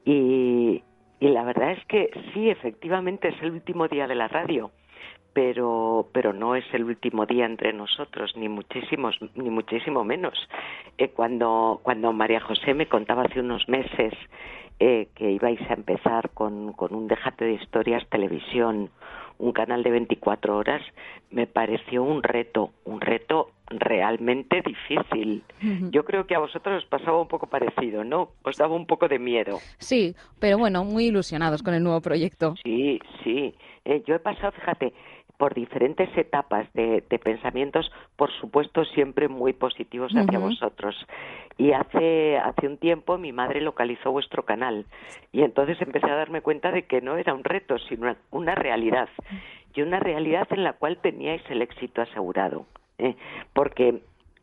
[0.04, 0.84] Y,
[1.22, 4.72] y la verdad es que sí, efectivamente es el último día de la radio,
[5.32, 10.38] pero, pero no es el último día entre nosotros, ni muchísimos, ni muchísimo menos.
[10.98, 14.14] Eh, cuando, cuando María José me contaba hace unos meses
[14.80, 18.90] eh, que ibais a empezar con, con un Déjate de Historias Televisión,
[19.38, 20.82] un canal de 24 horas,
[21.32, 25.44] me pareció un reto, un reto realmente difícil.
[25.92, 28.30] Yo creo que a vosotros os pasaba un poco parecido, ¿no?
[28.44, 29.58] Os daba un poco de miedo.
[29.78, 32.56] Sí, pero bueno, muy ilusionados con el nuevo proyecto.
[32.64, 33.54] Sí, sí.
[33.84, 34.94] Eh, yo he pasado, fíjate,
[35.38, 40.96] por diferentes etapas de, de pensamientos, por supuesto, siempre muy positivos hacia vosotros.
[41.58, 44.86] Y hace, hace un tiempo mi madre localizó vuestro canal
[45.32, 48.56] y entonces empecé a darme cuenta de que no era un reto, sino una, una
[48.56, 49.10] realidad.
[49.74, 52.66] Y una realidad en la cual teníais el éxito asegurado.
[52.98, 53.16] ¿eh?
[53.54, 54.02] Porque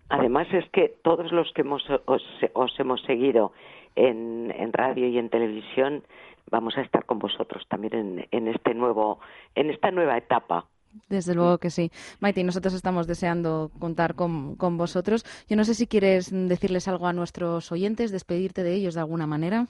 [0.09, 2.23] además es que todos los que hemos, os,
[2.53, 3.53] os hemos seguido
[3.97, 6.03] en, en radio y en televisión,
[6.51, 9.21] vamos a estar con vosotros también en, en este nuevo,
[9.55, 10.67] en esta nueva etapa.
[11.09, 11.91] Desde luego que sí.
[12.21, 15.25] Maite, y nosotros estamos deseando contar con, con vosotros.
[15.49, 19.27] Yo no sé si quieres decirles algo a nuestros oyentes, despedirte de ellos de alguna
[19.27, 19.67] manera.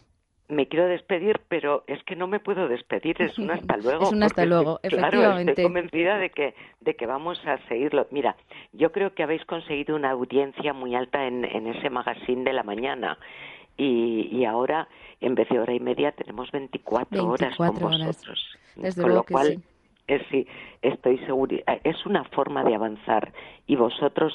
[0.49, 4.05] Me quiero despedir, pero es que no me puedo despedir, es un hasta luego.
[4.05, 5.53] Es un hasta luego, Claro, efectivamente.
[5.53, 8.07] estoy convencida de que, de que vamos a seguirlo.
[8.11, 8.37] Mira,
[8.73, 12.65] yo creo que habéis conseguido una audiencia muy alta en, en ese magazine de la
[12.65, 13.17] mañana.
[13.79, 14.89] Y, y ahora,
[15.23, 18.07] en vez de hora y media, tenemos 24, horas con 24 horas.
[18.09, 18.59] vosotros.
[18.77, 19.59] Desde con luego lo que cual, sí.
[20.17, 20.47] Es, sí,
[20.83, 21.57] estoy segura.
[21.85, 23.33] Es una forma de avanzar.
[23.67, 24.33] Y vosotros,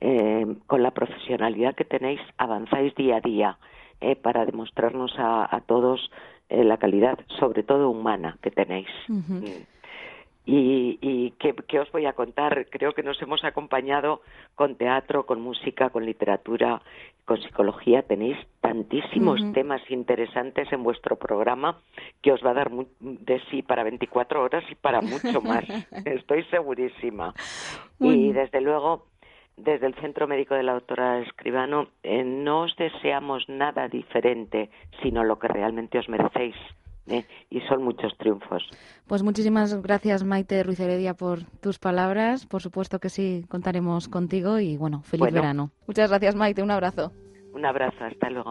[0.00, 3.58] eh, con la profesionalidad que tenéis, avanzáis día a día
[4.00, 6.10] eh, para demostrarnos a, a todos
[6.48, 8.88] eh, la calidad, sobre todo humana, que tenéis.
[10.46, 12.66] Y, y ¿qué, qué os voy a contar?
[12.70, 14.22] Creo que nos hemos acompañado
[14.54, 16.80] con teatro, con música, con literatura,
[17.24, 18.02] con psicología.
[18.02, 21.78] Tenéis tantísimos temas interesantes en vuestro programa
[22.22, 22.70] que os va a dar
[23.00, 25.64] de sí para 24 horas y para mucho más.
[26.04, 27.34] Estoy segurísima.
[27.98, 29.06] Muy Y desde luego,
[29.56, 34.70] desde el Centro Médico de la Doctora Escribano, eh, no os deseamos nada diferente,
[35.02, 36.56] sino lo que realmente os merecéis.
[37.06, 37.24] ¿Eh?
[37.50, 38.62] Y son muchos triunfos.
[39.06, 42.46] Pues muchísimas gracias, Maite Ruiz Heredia, por tus palabras.
[42.46, 45.34] Por supuesto que sí, contaremos contigo y bueno, feliz Bueno.
[45.40, 45.70] verano.
[45.86, 46.62] Muchas gracias, Maite.
[46.62, 47.12] Un abrazo.
[47.52, 48.50] Un abrazo, hasta luego.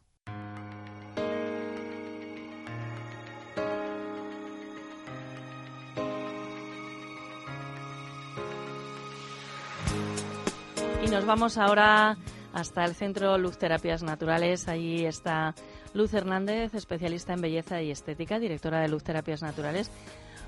[11.11, 12.15] Nos vamos ahora
[12.53, 14.69] hasta el Centro Luz Terapias Naturales.
[14.69, 15.53] Allí está
[15.93, 19.91] Luz Hernández, especialista en belleza y estética, directora de Luz Terapias Naturales.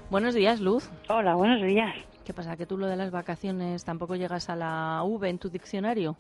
[0.10, 0.90] Buenos días, Luz.
[1.10, 1.94] Hola, buenos días.
[2.26, 2.56] ¿Qué pasa?
[2.56, 6.16] ¿Que tú lo de las vacaciones tampoco llegas a la V en tu diccionario?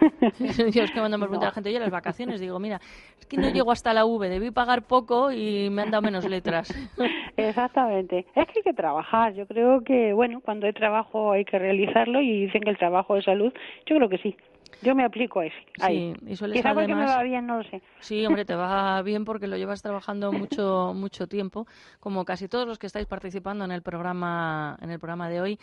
[0.38, 2.80] Yo es que cuando me pregunta la gente, oye, las vacaciones, digo, mira,
[3.18, 6.28] es que no llego hasta la V, debí pagar poco y me han dado menos
[6.28, 6.68] letras.
[7.38, 8.26] Exactamente.
[8.34, 9.32] Es que hay que trabajar.
[9.32, 13.14] Yo creo que, bueno, cuando hay trabajo hay que realizarlo y dicen que el trabajo
[13.14, 13.52] de salud,
[13.86, 14.36] yo creo que sí.
[14.82, 15.56] Yo me aplico a ese.
[15.80, 16.14] Ahí.
[16.18, 17.82] Sí, y suele Quizá me va bien, no lo sé.
[18.00, 21.66] Sí, hombre, te va bien porque lo llevas trabajando mucho mucho tiempo,
[22.00, 25.58] como casi todos los que estáis participando en el programa en el programa de hoy.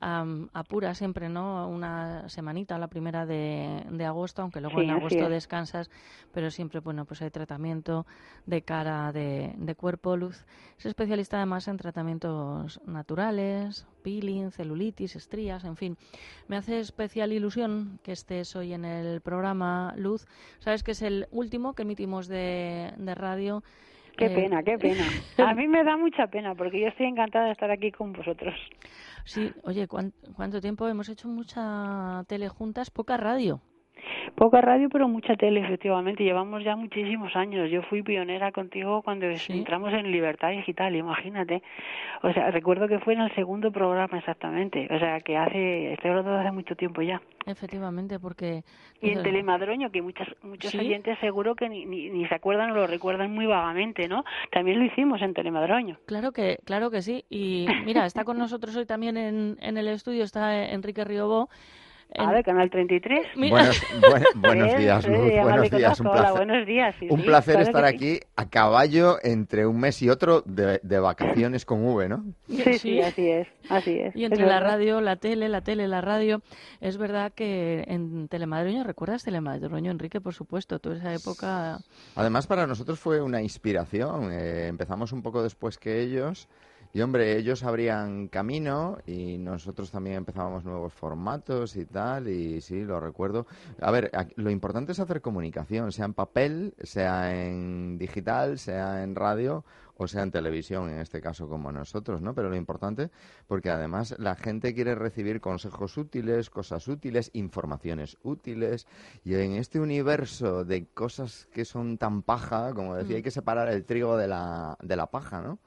[0.00, 1.66] am, apura siempre, ¿no?
[1.68, 5.30] Una semanita, la primera de, de agosto, aunque luego Sí, en agosto es.
[5.30, 5.90] descansas,
[6.32, 8.06] pero siempre, bueno, pues hay tratamiento
[8.46, 10.44] de cara, de, de cuerpo, luz.
[10.78, 15.96] Es especialista además en tratamientos naturales, peeling, celulitis, estrías, en fin.
[16.48, 20.26] Me hace especial ilusión que estés hoy en el programa Luz.
[20.60, 23.62] Sabes que es el último que emitimos de, de radio.
[24.16, 25.04] Qué Eh, pena, qué pena.
[25.38, 28.54] A mí me da mucha pena porque yo estoy encantada de estar aquí con vosotros.
[29.24, 32.90] Sí, oye, ¿cuán- ¿cuánto tiempo hemos hecho mucha tele juntas?
[32.90, 33.60] Poca radio.
[34.34, 36.24] Poca radio, pero mucha tele, efectivamente.
[36.24, 37.70] Llevamos ya muchísimos años.
[37.70, 41.62] Yo fui pionera contigo cuando entramos en Libertad Digital, imagínate.
[42.22, 44.88] O sea, recuerdo que fue en el segundo programa exactamente.
[44.90, 47.20] O sea, que hace, estoy hablando de hace mucho tiempo ya.
[47.46, 48.62] Efectivamente, porque...
[49.00, 50.78] Y en Telemadroño, que muchas, muchos ¿Sí?
[50.78, 54.24] oyentes seguro que ni, ni, ni se acuerdan o lo recuerdan muy vagamente, ¿no?
[54.50, 55.96] También lo hicimos en Telemadroño.
[56.06, 57.24] Claro que, claro que sí.
[57.30, 61.48] Y mira, está con nosotros hoy también en, en el estudio, está Enrique Riobó.
[62.16, 63.26] A ver, Canal 33.
[63.36, 63.50] Mira.
[63.56, 65.18] Buenos, buen- buenos días, Luz.
[65.18, 66.00] Buenos días.
[66.00, 66.94] Un Hola, placer, buenos días.
[66.98, 70.80] sí, un sí, placer claro estar aquí a caballo entre un mes y otro de,
[70.82, 72.24] de vacaciones con V, ¿no?
[72.48, 74.16] Sí, sí, así es, así es.
[74.16, 74.70] Y entre Es la verdad.
[74.70, 76.40] radio, la tele, la tele, la radio,
[76.80, 80.20] es verdad que en Telemadroño, ¿recuerdas Telemadroño, Enrique?
[80.20, 81.78] Por supuesto, toda esa época...
[82.16, 84.30] Además, para nosotros fue una inspiración.
[84.32, 86.48] eh, empezamos un poco después que ellos.
[86.92, 92.84] Y hombre, ellos abrían camino y nosotros también empezábamos nuevos formatos y tal, y sí,
[92.84, 93.46] lo recuerdo.
[93.80, 99.14] A ver, lo importante es hacer comunicación, sea en papel, sea en digital, sea en
[99.14, 99.64] radio
[99.98, 102.32] o sea en televisión, en este caso como nosotros, ¿no?
[102.32, 103.10] Pero lo importante,
[103.48, 108.86] porque además la gente quiere recibir consejos útiles, cosas útiles, informaciones útiles,
[109.24, 113.68] y en este universo de cosas que son tan paja, como decía, hay que separar
[113.68, 115.58] el trigo de la, de la paja, ¿no?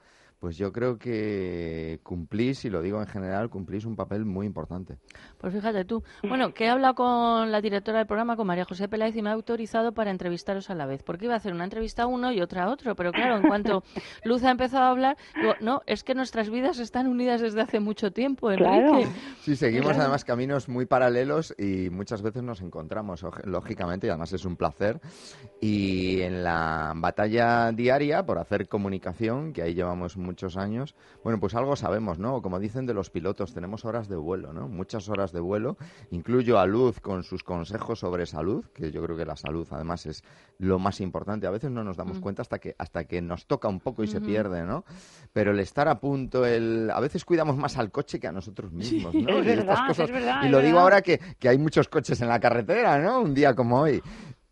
[0.42, 4.98] Pues yo creo que cumplís, y lo digo en general, cumplís un papel muy importante.
[5.38, 6.02] Pues fíjate tú.
[6.28, 9.30] Bueno, que he hablado con la directora del programa, con María José Peláez, y me
[9.30, 11.04] ha autorizado para entrevistaros a la vez.
[11.04, 12.96] Porque iba a hacer una entrevista a uno y otra a otro.
[12.96, 13.84] Pero claro, en cuanto
[14.24, 17.78] Luz ha empezado a hablar, digo, no, es que nuestras vidas están unidas desde hace
[17.78, 19.06] mucho tiempo, Enrique.
[19.42, 20.00] Sí, seguimos Claro.
[20.00, 25.00] además caminos muy paralelos y muchas veces nos encontramos, lógicamente, y además es un placer.
[25.60, 31.54] Y en la batalla diaria por hacer comunicación, que ahí llevamos muchos años, bueno, pues
[31.54, 32.40] algo sabemos, ¿no?
[32.40, 34.66] Como dicen de los pilotos, tenemos horas de vuelo, ¿no?
[34.66, 35.76] Muchas horas de vuelo.
[36.10, 40.06] Incluyo a Luz con sus consejos sobre salud, que yo creo que la salud además
[40.06, 40.24] es
[40.58, 41.46] lo más importante.
[41.46, 42.20] A veces no nos damos Mm.
[42.22, 44.26] cuenta hasta que, hasta que nos toca un poco y se Ujú.
[44.26, 44.84] pierde, ¿no?
[45.34, 46.90] Pero el estar a punto, el...
[46.92, 49.38] a veces cuidamos más al coche que a nosotros mismos, ¿no?
[49.38, 50.82] es Y estas verdad, cosas- es verdad, y es lo digo verdad.
[50.82, 53.20] ahora que, que hay muchos coches en la carretera, ¿no?
[53.20, 54.00] Un día como hoy.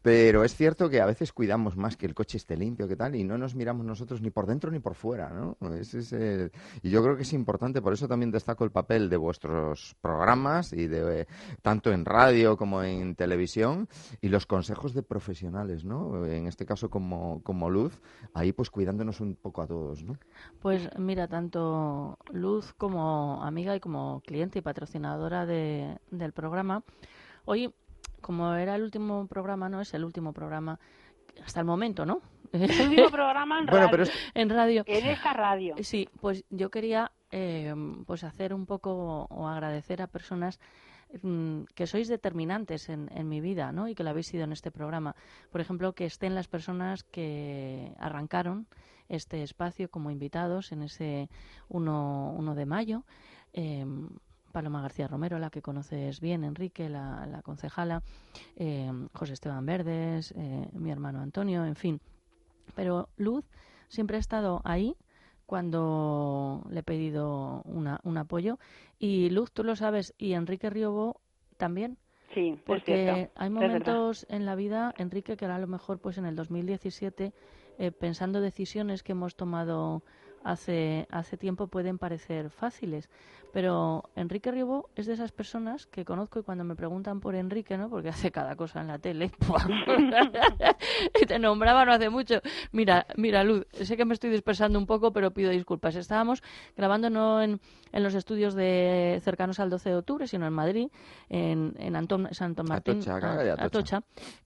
[0.02, 3.14] Pero es cierto que a veces cuidamos más que el coche esté limpio, que tal,
[3.16, 5.56] y no nos miramos nosotros ni por dentro ni por fuera, ¿no?
[5.74, 6.50] Ese es el-
[6.82, 10.72] Y yo creo que es importante, por eso también destaco el papel de vuestros programas,
[10.72, 11.26] y de
[11.60, 13.88] tanto en radio como en televisión,
[14.22, 16.24] y los consejos de profesionales, ¿no?
[16.24, 18.00] En este caso como, como Luz,
[18.32, 20.14] ahí pues cuidándonos un poco a todos, ¿no?
[20.60, 26.84] Pues mira, tanto Luz como amiga y como cliente y patrocinadora de- del programa,
[27.44, 27.74] hoy,
[28.20, 30.78] como era el último programa, no es el último programa
[31.44, 32.20] hasta el momento, ¿no?
[32.52, 33.90] El último programa en Bueno, radio.
[33.90, 34.82] pero es- en radio.
[34.86, 35.74] En esta radio.
[35.82, 37.72] Sí, pues yo quería eh,
[38.06, 40.58] pues hacer un poco o agradecer a personas
[41.22, 43.86] mm, que sois determinantes en, en mi vida, ¿no?
[43.86, 45.14] Y que lo habéis sido en este programa.
[45.52, 48.66] Por ejemplo, que estén las personas que arrancaron
[49.08, 51.30] este espacio como invitados en ese
[51.68, 53.04] 1, 1 de mayo.
[53.52, 53.86] Eh,
[54.50, 58.02] Paloma García Romero, la que conoces bien, Enrique, la, la concejala,
[58.56, 62.00] eh, José Esteban Verdes, eh, mi hermano Antonio, en fin.
[62.74, 63.44] Pero Luz
[63.88, 64.96] siempre ha estado ahí
[65.46, 68.58] cuando le he pedido una, un apoyo.
[68.98, 71.20] Y Luz, tú lo sabes, y Enrique Riobo
[71.56, 71.98] también.
[72.34, 76.36] Sí, Porque hay momentos en la vida, Enrique, que a lo mejor pues en el
[76.36, 77.32] 2017,
[77.78, 80.04] eh, pensando decisiones que hemos tomado
[80.44, 83.08] hace, hace tiempo pueden parecer fáciles.
[83.52, 87.76] Pero Enrique Ribó es de esas personas que conozco y cuando me preguntan por Enrique,
[87.76, 87.90] ¿no?
[87.90, 89.32] Porque hace cada cosa en la tele.
[91.20, 92.40] y te nombraba no hace mucho.
[92.72, 95.96] Mira, mira, Luz, sé que me estoy dispersando un poco, pero pido disculpas.
[95.96, 96.42] Estábamos
[96.76, 97.60] grabando no en,
[97.92, 100.88] en los estudios de cercanos al 12 de octubre, sino en Madrid,
[101.28, 103.64] en, en Antón, San Martín, Atocha, a- Atocha.
[103.64, 104.02] Atocha,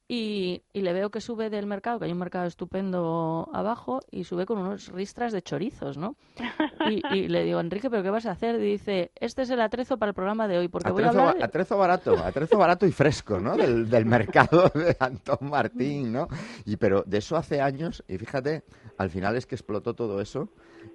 [0.07, 4.24] y, y le veo que sube del mercado, que hay un mercado estupendo abajo, y
[4.24, 6.16] sube con unos ristras de chorizos, ¿no?
[6.90, 8.57] Y, y le digo, Enrique, ¿pero qué vas a hacer?
[8.57, 11.20] Y dice, este es el atrezo para el programa de hoy, porque voy a Atrezo,
[11.20, 11.38] hablar...
[11.38, 13.57] de- atrezo barato, atrezo barato y fresco, ¿no?
[13.57, 16.28] Del, del mercado de Antón Martín, ¿no?
[16.66, 18.64] Y pero de eso hace años, y fíjate,
[18.98, 20.50] al final es que explotó todo eso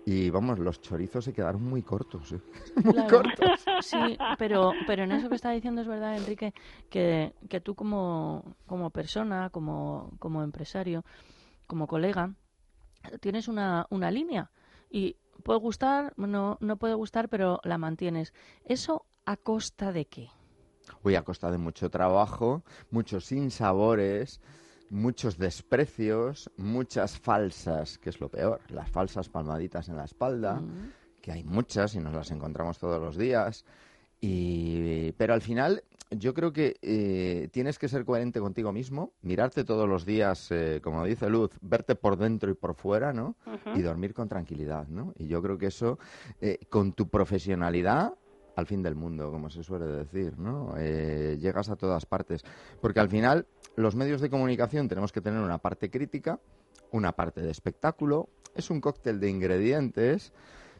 [0.05, 2.41] y vamos, los chorizos se quedaron muy cortos, ¿eh?
[2.83, 3.09] Muy Claro.
[3.09, 3.65] cortos.
[3.79, 6.53] Sí, pero, pero en eso que está diciendo es verdad, Enrique,
[6.89, 11.03] que, que tú como, como persona, como, como empresario,
[11.67, 12.33] como colega,
[13.21, 14.51] tienes una, una línea
[14.89, 18.33] y puede gustar, no, no puede gustar, pero la mantienes.
[18.65, 20.29] ¿Eso a costa de qué?
[21.03, 24.41] Uy, a costa de mucho trabajo, muchos sinsabores,
[24.89, 30.61] muchos desprecios, muchas falsas, que es lo peor, las falsas palmaditas en la espalda,
[31.21, 33.65] que hay muchas y nos las encontramos todos los días.
[34.21, 39.63] Y, pero al final yo creo que eh, tienes que ser coherente contigo mismo, mirarte
[39.63, 43.35] todos los días, eh, como dice Luz, verte por dentro y por fuera, ¿no?
[43.75, 45.13] Y dormir con tranquilidad, ¿no?
[45.17, 45.99] Y yo creo que eso,
[46.41, 48.15] eh, con tu profesionalidad,
[48.59, 50.75] al fin del mundo, como se suele decir, ¿no?
[50.77, 52.43] Eh, llegas a todas partes.
[52.81, 56.39] Porque al final, los medios de comunicación tenemos que tener una parte crítica,
[56.91, 60.33] una parte de espectáculo, es un cóctel de ingredientes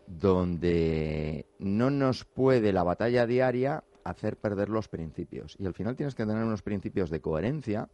[0.07, 5.55] donde no nos puede la batalla diaria hacer perder los principios.
[5.59, 7.89] Y al final tienes que tener unos principios de coherencia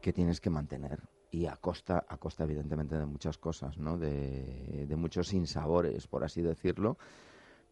[0.00, 1.00] que tienes que mantener.
[1.30, 3.96] Y a costa, a costa evidentemente, de muchas cosas, ¿no?
[3.96, 6.98] De, de muchos sinsabores, por así decirlo.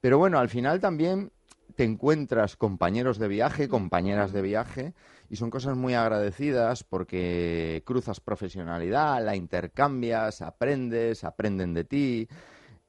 [0.01, 1.33] Pero bueno, al final también
[1.77, 4.95] te encuentras compañeros de viaje, compañeras de viaje,
[5.31, 12.29] y son cosas muy agradecidas porque cruzas profesionalidad, la intercambias, aprendes, aprenden de ti.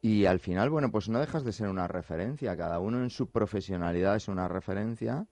[0.02, 2.56] Y al final, bueno, pues no dejas de ser una referencia.
[2.56, 5.28] Cada uno en su profesionalidad es una referencia.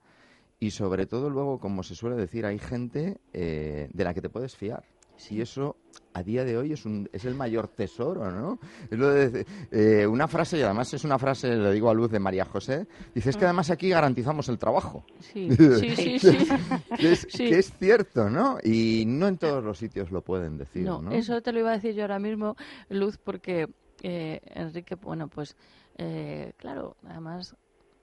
[0.59, 4.29] Y sobre todo luego, como se suele decir, hay gente eh, de la que te
[4.29, 4.83] puedes fiar.
[5.29, 5.77] Y eso
[6.17, 8.57] a día de hoy es, un, es el mayor tesoro, ¿no?
[8.89, 12.09] Es lo de, eh, una frase, y además es una frase, le digo a luz
[12.09, 15.05] de María José, dice, es que además aquí garantizamos el trabajo.
[15.19, 16.37] Sí, sí, sí, sí.
[16.97, 17.49] que, es, Sí.
[17.49, 18.57] que es cierto, ¿no?
[18.63, 21.03] Y no en todos los sitios lo pueden decir, ¿no?
[21.03, 22.55] No, eso te lo iba a decir yo ahora mismo,
[22.89, 23.67] Luz, porque
[24.01, 25.55] eh, Enrique, bueno, pues
[25.97, 27.55] eh, claro, además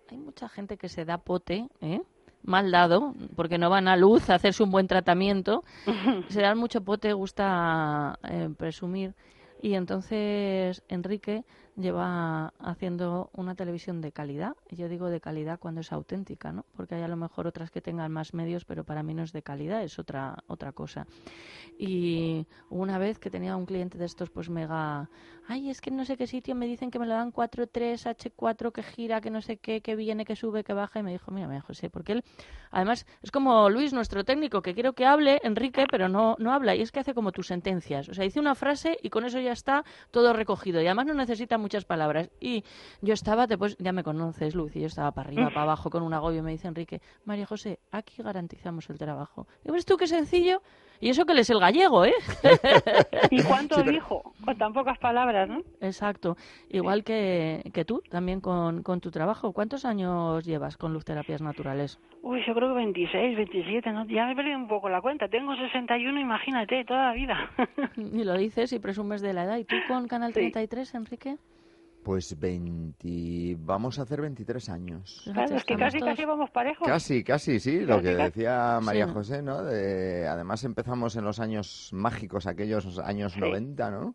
[0.08, 2.00] hay mucha gente que se da pote, ¿eh?
[2.45, 5.64] Mal dado, porque no van a luz a hacerse un buen tratamiento,
[6.28, 9.14] se dan mucho pote, gusta eh, presumir.
[9.62, 11.45] Y entonces Enrique
[11.77, 14.57] lleva haciendo una televisión de calidad.
[14.70, 16.64] Y Yo digo de calidad cuando es auténtica, ¿no?
[16.77, 19.33] Porque hay a lo mejor otras que tengan más medios, pero para mí no es
[19.33, 21.07] de calidad, es otra otra cosa.
[21.79, 25.09] Y una vez que tenía un cliente de estos, pues mega,
[25.49, 28.72] ay, es que no sé qué sitio me dicen que me lo dan 4.3, H4,
[28.72, 31.01] que gira, que no sé qué, que viene, que sube, que baja.
[31.01, 32.25] Y me dijo, mira, mira, José, porque él,
[32.70, 36.77] además, es como Luis, nuestro técnico, que quiero que hable, Enrique, pero no, no habla.
[36.77, 38.09] Y es que hace como tus sentencias.
[38.09, 40.81] O sea, dice una frase y con eso ya está todo recogido.
[40.81, 42.30] Y además no necesita muchas palabras.
[42.40, 42.62] Y
[43.00, 46.02] yo estaba, después, ya me conoces, Luz, y yo estaba para arriba, para abajo, con
[46.02, 46.42] un agobio.
[46.42, 49.48] Me dice Enrique, María José, aquí garantizamos el trabajo.
[49.64, 50.62] Y ves tú qué sencillo.
[51.01, 52.14] Y eso que él es el gallego, ¿eh?
[53.30, 54.34] ¿Y cuánto Sí, pero- dijo?
[54.45, 55.61] Con tan pocas palabras, ¿no?
[55.80, 56.36] Exacto.
[56.70, 59.53] Igual que, que tú, también con, con tu trabajo.
[59.53, 61.99] ¿Cuántos años llevas con Luz Terapias Naturales?
[62.22, 64.07] Uy, yo creo que 26, 27, ¿no?
[64.07, 65.28] Ya me he perdido un poco la cuenta.
[65.28, 67.51] Tengo 61, imagínate, toda la vida.
[67.97, 69.57] Y lo dices y presumes de la edad.
[69.59, 71.36] ¿Y tú con Canal 33, Enrique?
[72.05, 73.57] Pues 20...
[73.61, 75.22] Vamos a hacer 23 años.
[75.33, 76.87] Claro, es que casi, casi vamos parejos.
[76.87, 78.24] Casi, casi, sí, lo que casi.
[78.41, 79.12] decía María Sí.
[79.14, 79.62] José, ¿no?
[79.64, 83.41] De- además empezamos en los años mágicos, aquellos años Sí.
[83.41, 84.14] 90, ¿no?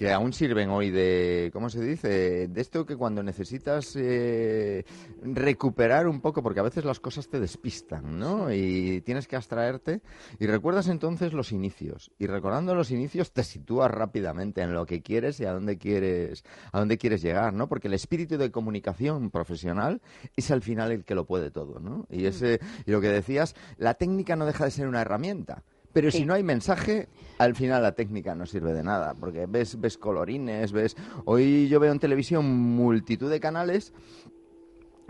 [0.00, 2.48] Que aún sirven hoy de, ¿cómo se dice?
[2.48, 4.86] De esto que cuando necesitas eh,
[5.22, 8.50] recuperar un poco, porque a veces las cosas te despistan, ¿no?
[8.50, 10.00] Y tienes que abstraerte.
[10.38, 12.12] Y recuerdas entonces los inicios.
[12.18, 16.44] Y recordando los inicios te sitúas rápidamente en lo que quieres y a dónde quieres,
[16.72, 17.68] a dónde quieres llegar, ¿no?
[17.68, 20.00] Porque el espíritu de comunicación profesional
[20.34, 22.06] es al final el que lo puede todo, ¿no?
[22.08, 25.62] Y ese, y lo que decías, la técnica no deja de ser una herramienta.
[25.92, 27.08] Pero si no hay mensaje,
[27.38, 30.96] al final la técnica no sirve de nada, porque ves, ves colorines, ves...
[31.24, 33.92] Hoy yo veo en televisión multitud de canales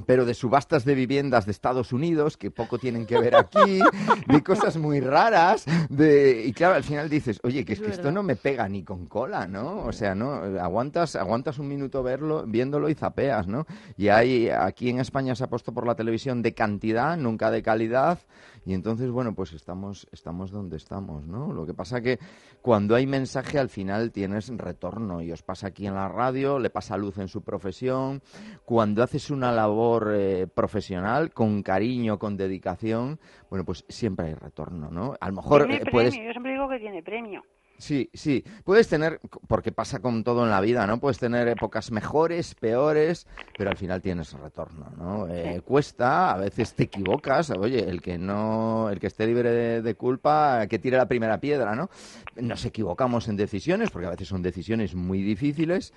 [0.07, 3.81] pero de subastas de viviendas de Estados Unidos, que poco tienen que ver aquí,
[4.29, 6.45] de cosas muy raras, de...
[6.47, 9.07] y claro, al final dices, oye, que es, que esto no me pega ni con
[9.07, 9.85] cola, ¿no?
[9.85, 13.67] O sea, no, aguantas, aguantas un minuto verlo, viéndolo y zapeas, ¿no?
[13.97, 17.63] Y hay, aquí en España se ha puesto por la televisión de cantidad, nunca de
[17.63, 18.21] calidad,
[18.65, 21.53] y entonces, bueno, pues estamos, estamos donde estamos, ¿no?
[21.53, 22.19] Lo que pasa que
[22.61, 26.71] cuando hay mensaje al final tienes retorno y os pasa aquí en la radio, le
[26.71, 28.23] pasa luz en su profesión.
[28.65, 33.19] Cuando haces una labor eh, profesional con cariño, con dedicación,
[33.49, 35.15] bueno, pues siempre hay retorno, ¿no?
[35.21, 36.15] A lo mejor tiene eh, premio, puedes...
[36.17, 37.43] yo siempre digo que tiene premio.
[37.81, 38.45] Sí, sí.
[38.65, 41.01] Puedes tener, porque pasa con todo en la vida, ¿no?
[41.01, 43.27] Puedes tener épocas mejores, peores,
[43.57, 45.27] pero al final tienes retorno, ¿no?
[45.29, 47.51] Eh, cuesta, a veces te equivocas.
[47.51, 51.41] Oye, el que no, el que esté libre de, de culpa, que tire la primera
[51.41, 51.89] piedra, ¿no?
[52.37, 55.95] Nos equivocamos en decisiones, porque a veces son decisiones muy difíciles.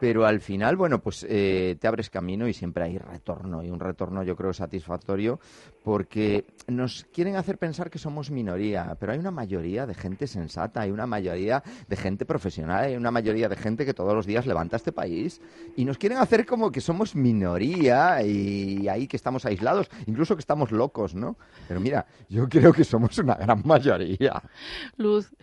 [0.00, 3.62] Pero al final, bueno, pues eh, te abres camino y siempre hay retorno.
[3.62, 5.40] Y un retorno yo creo satisfactorio
[5.82, 10.82] porque nos quieren hacer pensar que somos minoría, pero hay una mayoría de gente sensata,
[10.82, 14.46] hay una mayoría de gente profesional, hay una mayoría de gente que todos los días
[14.46, 15.40] levanta este país
[15.76, 20.40] y nos quieren hacer como que somos minoría y ahí que estamos aislados, incluso que
[20.40, 21.36] estamos locos, ¿no?
[21.66, 24.42] Pero mira, yo creo que somos una gran mayoría.
[24.96, 25.34] Luz,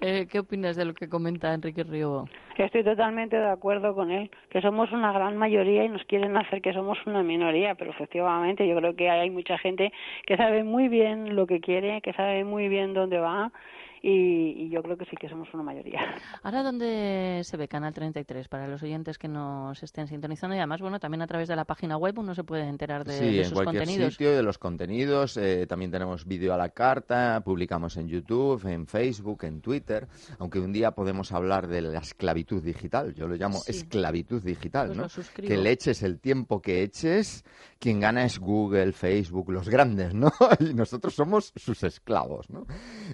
[0.00, 2.26] eh, ¿qué opinas de lo que comenta Enrique Río?
[2.56, 6.60] Estoy totalmente de acuerdo con él, que somos una gran mayoría y nos quieren hacer
[6.60, 9.77] que somos una minoría, pero efectivamente yo creo que hay mucha gente
[10.26, 13.52] que sabe muy bien lo que quiere, que sabe muy bien dónde va
[14.00, 14.10] y,
[14.56, 16.00] y yo creo que sí que somos una mayoría.
[16.44, 20.54] Ahora, ¿dónde se ve Canal 33 para los oyentes que nos estén sintonizando?
[20.54, 23.12] Y además, bueno, también a través de la página web uno se puede enterar de,
[23.12, 24.12] sí, de en sus cualquier contenidos.
[24.14, 25.36] sitio de los contenidos.
[25.36, 30.06] eh, también tenemos vídeo a la carta, publicamos en YouTube, en Facebook, en Twitter.
[30.38, 33.14] Aunque un día podemos hablar de la esclavitud digital.
[33.14, 33.72] Yo lo llamo Sí.
[33.72, 35.42] esclavitud digital, Pues ¿no?
[35.42, 37.44] Que le eches el tiempo que eches,
[37.78, 40.32] quien gana es Google, Facebook, los grandes, ¿no?
[40.60, 42.66] Y nosotros somos sus esclavos, ¿no?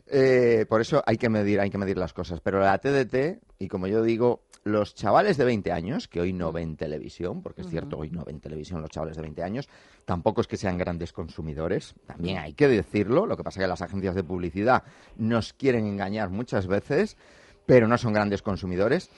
[0.07, 2.41] Eh, por eso hay que medir, hay que medir las cosas.
[2.41, 6.51] Pero la TDT, y como yo digo, los chavales de 20 años, que hoy no
[6.51, 9.69] ven televisión, porque es cierto, hoy no ven televisión los chavales de 20 años,
[10.07, 13.69] tampoco es que sean grandes consumidores, también hay que decirlo, lo que pasa es que
[13.69, 14.82] las agencias de publicidad
[15.16, 17.19] nos quieren engañar muchas veces,
[17.66, 19.11] pero no son grandes consumidores.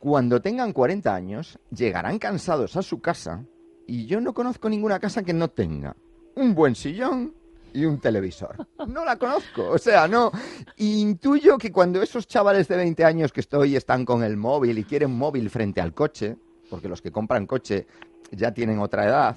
[0.00, 3.44] Cuando tengan 40 años, llegarán cansados a su casa,
[3.90, 5.96] y yo no conozco ninguna casa que no tenga
[6.36, 7.34] un buen sillón
[7.72, 8.68] y un televisor.
[8.86, 10.30] No la conozco, o sea, no.
[10.76, 14.84] Intuyo que cuando esos chavales de 20 años que estoy están con el móvil y
[14.84, 16.36] quieren móvil frente al coche,
[16.70, 17.88] porque los que compran coche
[18.30, 19.36] ya tienen otra edad,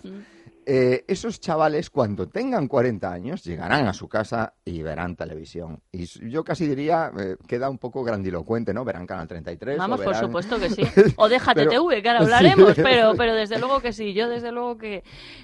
[0.65, 5.81] eh, esos chavales cuando tengan 40 años llegarán a su casa y verán televisión.
[5.91, 8.83] Y yo casi diría, eh, queda un poco grandilocuente, ¿no?
[8.85, 9.75] Verán Canal 33.
[9.75, 10.83] o Vamos, por verán- supuesto que sí.
[11.17, 12.25] O déjate Pero- TV, que ahora sí.
[12.25, 14.13] hablaremos, pero, pero desde luego que sí.
[14.13, 15.03] Yo desde luego que,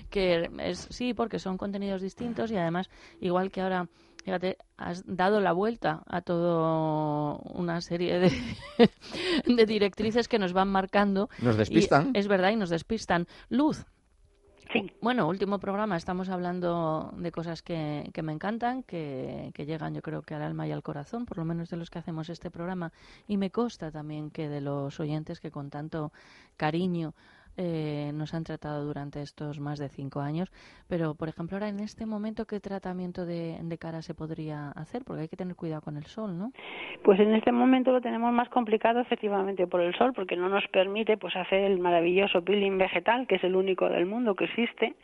[0.10, 2.90] que es, sí, porque son contenidos distintos y además,
[3.20, 3.88] igual que ahora,
[4.24, 8.32] fíjate, has dado la vuelta a todo una serie de,
[9.46, 11.30] de directrices que nos van marcando.
[11.42, 12.12] Nos despistan.
[12.14, 13.28] Es verdad, y nos despistan.
[13.50, 13.86] Luz.
[15.02, 20.04] Bueno, último programa, estamos hablando de cosas que, que me encantan, que, que llegan yo
[20.04, 22.52] creo que al alma y al corazón, por lo menos de los que hacemos este
[22.52, 22.92] programa,
[23.28, 26.12] y me consta también que de los oyentes que con tanto
[26.56, 27.16] cariño
[27.62, 30.50] eh, nos han tratado durante estos más de cinco años.
[30.88, 35.04] Pero, por ejemplo, ahora en este momento, ¿qué tratamiento de, de cara se podría hacer?
[35.04, 36.54] Porque hay que tener cuidado con el sol, ¿no?
[37.04, 40.66] Pues en este momento lo tenemos más complicado efectivamente por el sol, porque no nos
[40.70, 44.96] permite pues hacer el maravilloso peeling vegetal, que es el único del mundo que existe,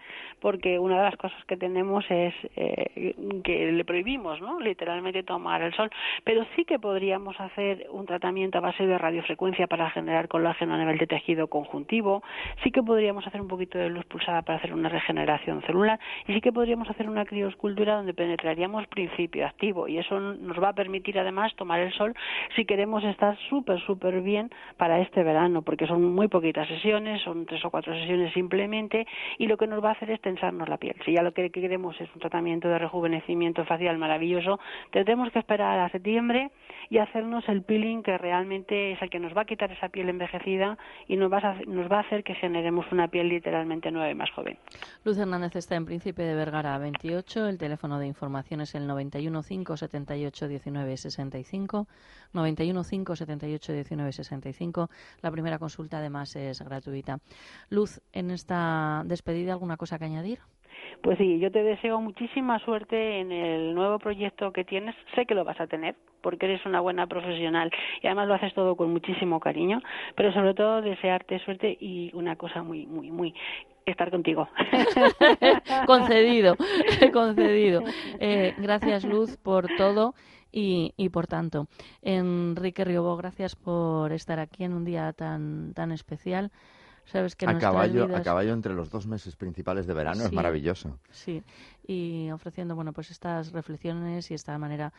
[0.46, 4.60] porque una de las cosas que tenemos es eh, que le prohibimos, ¿no?
[4.60, 5.90] Literalmente tomar el sol,
[6.24, 10.78] pero sí que podríamos hacer un tratamiento a base de radiofrecuencia para generar colágeno a
[10.78, 12.22] nivel de tejido conjuntivo,
[12.64, 16.00] sí que podríamos hacer un poquito de luz pulsada para hacer una regeneración celular.
[16.28, 19.88] Y sí que podríamos hacer una crioscultura donde penetraríamos principio activo.
[19.88, 22.14] Y eso nos va a permitir además tomar el sol
[22.56, 27.48] si queremos estar súper súper bien para este verano porque son muy poquitas sesiones son
[27.48, 29.08] tres o cuatro sesiones simplemente.
[29.40, 32.00] Y lo que nos va a hacer es la piel si ya lo que queremos
[32.00, 34.60] es un tratamiento de rejuvenecimiento facial maravilloso
[34.92, 36.52] tendremos que esperar a septiembre
[36.90, 40.10] y hacernos el peeling que realmente es el que nos va a quitar esa piel
[40.10, 44.10] envejecida y nos va a, nos va a hacer que generemos una piel literalmente nueva
[44.10, 44.58] y más joven.
[45.04, 49.42] Luz Hernández está en Príncipe de Vergara 28, el teléfono de información es el 91
[49.42, 51.88] 5 78 19 65,
[52.34, 54.90] 91 5 78 19 65.
[55.22, 57.20] La primera consulta además es gratuita.
[57.70, 60.25] Luz, en esta despedida, ¿alguna cosa que añadir?
[61.02, 64.96] Pues sí, yo te deseo muchísima suerte en el nuevo proyecto que tienes.
[65.14, 67.72] Sé que lo vas a tener, porque eres una buena profesional
[68.02, 69.82] y además lo haces todo con muchísimo cariño,
[70.16, 73.34] pero sobre todo desearte suerte y una cosa muy, muy, muy
[73.86, 74.50] estar contigo.
[75.86, 76.56] concedido,
[77.14, 77.84] concedido.
[78.20, 80.16] Eh, gracias Luz por todo
[80.52, 81.68] y, y por tanto.
[82.02, 86.52] Enrique Riobo, gracias por estar aquí en un día tan, tan especial.
[87.06, 91.00] Sabes que a caballo, a caballo entre los dos meses principales de verano es maravilloso.
[91.12, 91.44] Sí,
[91.86, 94.92] y ofreciendo bueno pues estas reflexiones y esta manera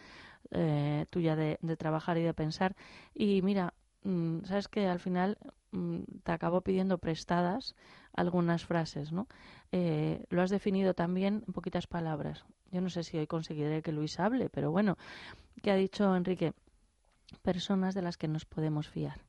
[0.52, 2.76] eh, tuya de, de, trabajar y de pensar.
[3.12, 3.74] Y mira,
[4.04, 5.36] mm, sabes que al final
[5.72, 7.74] mm, te acabo pidiendo prestadas
[8.12, 9.26] algunas frases, ¿no?
[9.72, 12.44] Eh, lo has definido también en poquitas palabras.
[12.70, 14.96] Yo no sé si hoy conseguiré que Luis hable, pero bueno,
[15.60, 16.52] ¿qué ha dicho Enrique?
[17.42, 19.20] Personas de las que nos podemos fiar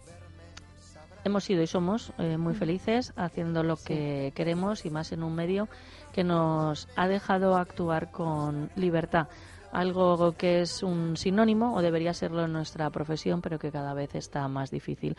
[1.24, 5.34] hemos sido y somos eh, muy felices haciendo lo que queremos y más en un
[5.34, 5.68] medio
[6.12, 9.28] que nos ha dejado actuar con libertad
[9.72, 14.14] algo que es un sinónimo o debería serlo en nuestra profesión, pero que cada vez
[14.14, 15.16] está más difícil.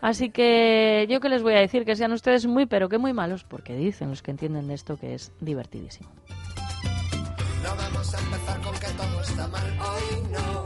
[0.00, 3.12] Así que yo que les voy a decir que sean ustedes muy, pero que muy
[3.12, 6.10] malos, porque dicen los que entienden de esto que es divertidísimo.
[7.62, 10.64] No vamos a empezar con que todo está mal hoy, no.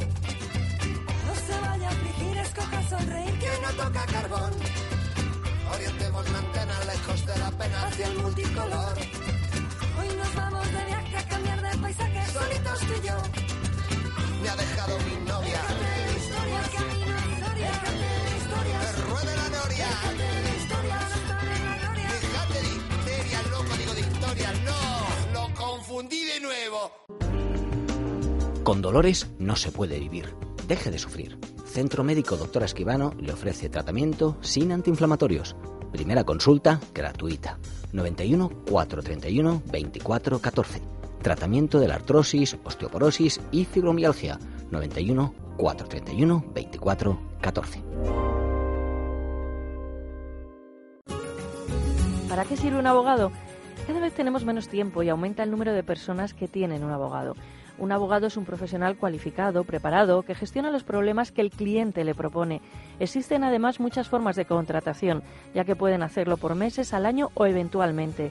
[1.26, 4.52] No se vaya a afligir, escoja sonreír, que no toca carbón.
[5.74, 9.15] Orientemos la antena lejos de la pena hacia el multicolor.
[12.58, 13.14] Tú y yo.
[14.42, 15.60] Me ha dejado mi novia.
[16.72, 17.16] camino,
[18.38, 18.80] historia.
[18.80, 19.46] Que ruede la.
[22.20, 24.80] Déjate de histeria, loco, digo de historia, no.
[25.32, 26.90] Lo confundí de nuevo.
[28.62, 30.34] Con dolores no se puede vivir.
[30.66, 31.38] Deje de sufrir.
[31.66, 35.54] Centro Médico Doctor Esquivano le ofrece tratamiento sin antiinflamatorios.
[35.92, 37.58] Primera consulta gratuita.
[37.92, 40.82] 91 431 24 14.
[41.26, 44.38] Tratamiento de la artrosis, osteoporosis y fibromialgia.
[44.70, 47.82] 91 431 24 14.
[52.28, 53.32] ¿Para qué sirve un abogado?
[53.88, 57.34] Cada vez tenemos menos tiempo y aumenta el número de personas que tienen un abogado.
[57.76, 62.14] Un abogado es un profesional cualificado, preparado, que gestiona los problemas que el cliente le
[62.14, 62.62] propone.
[63.00, 65.24] Existen además muchas formas de contratación,
[65.56, 68.30] ya que pueden hacerlo por meses, al año o eventualmente.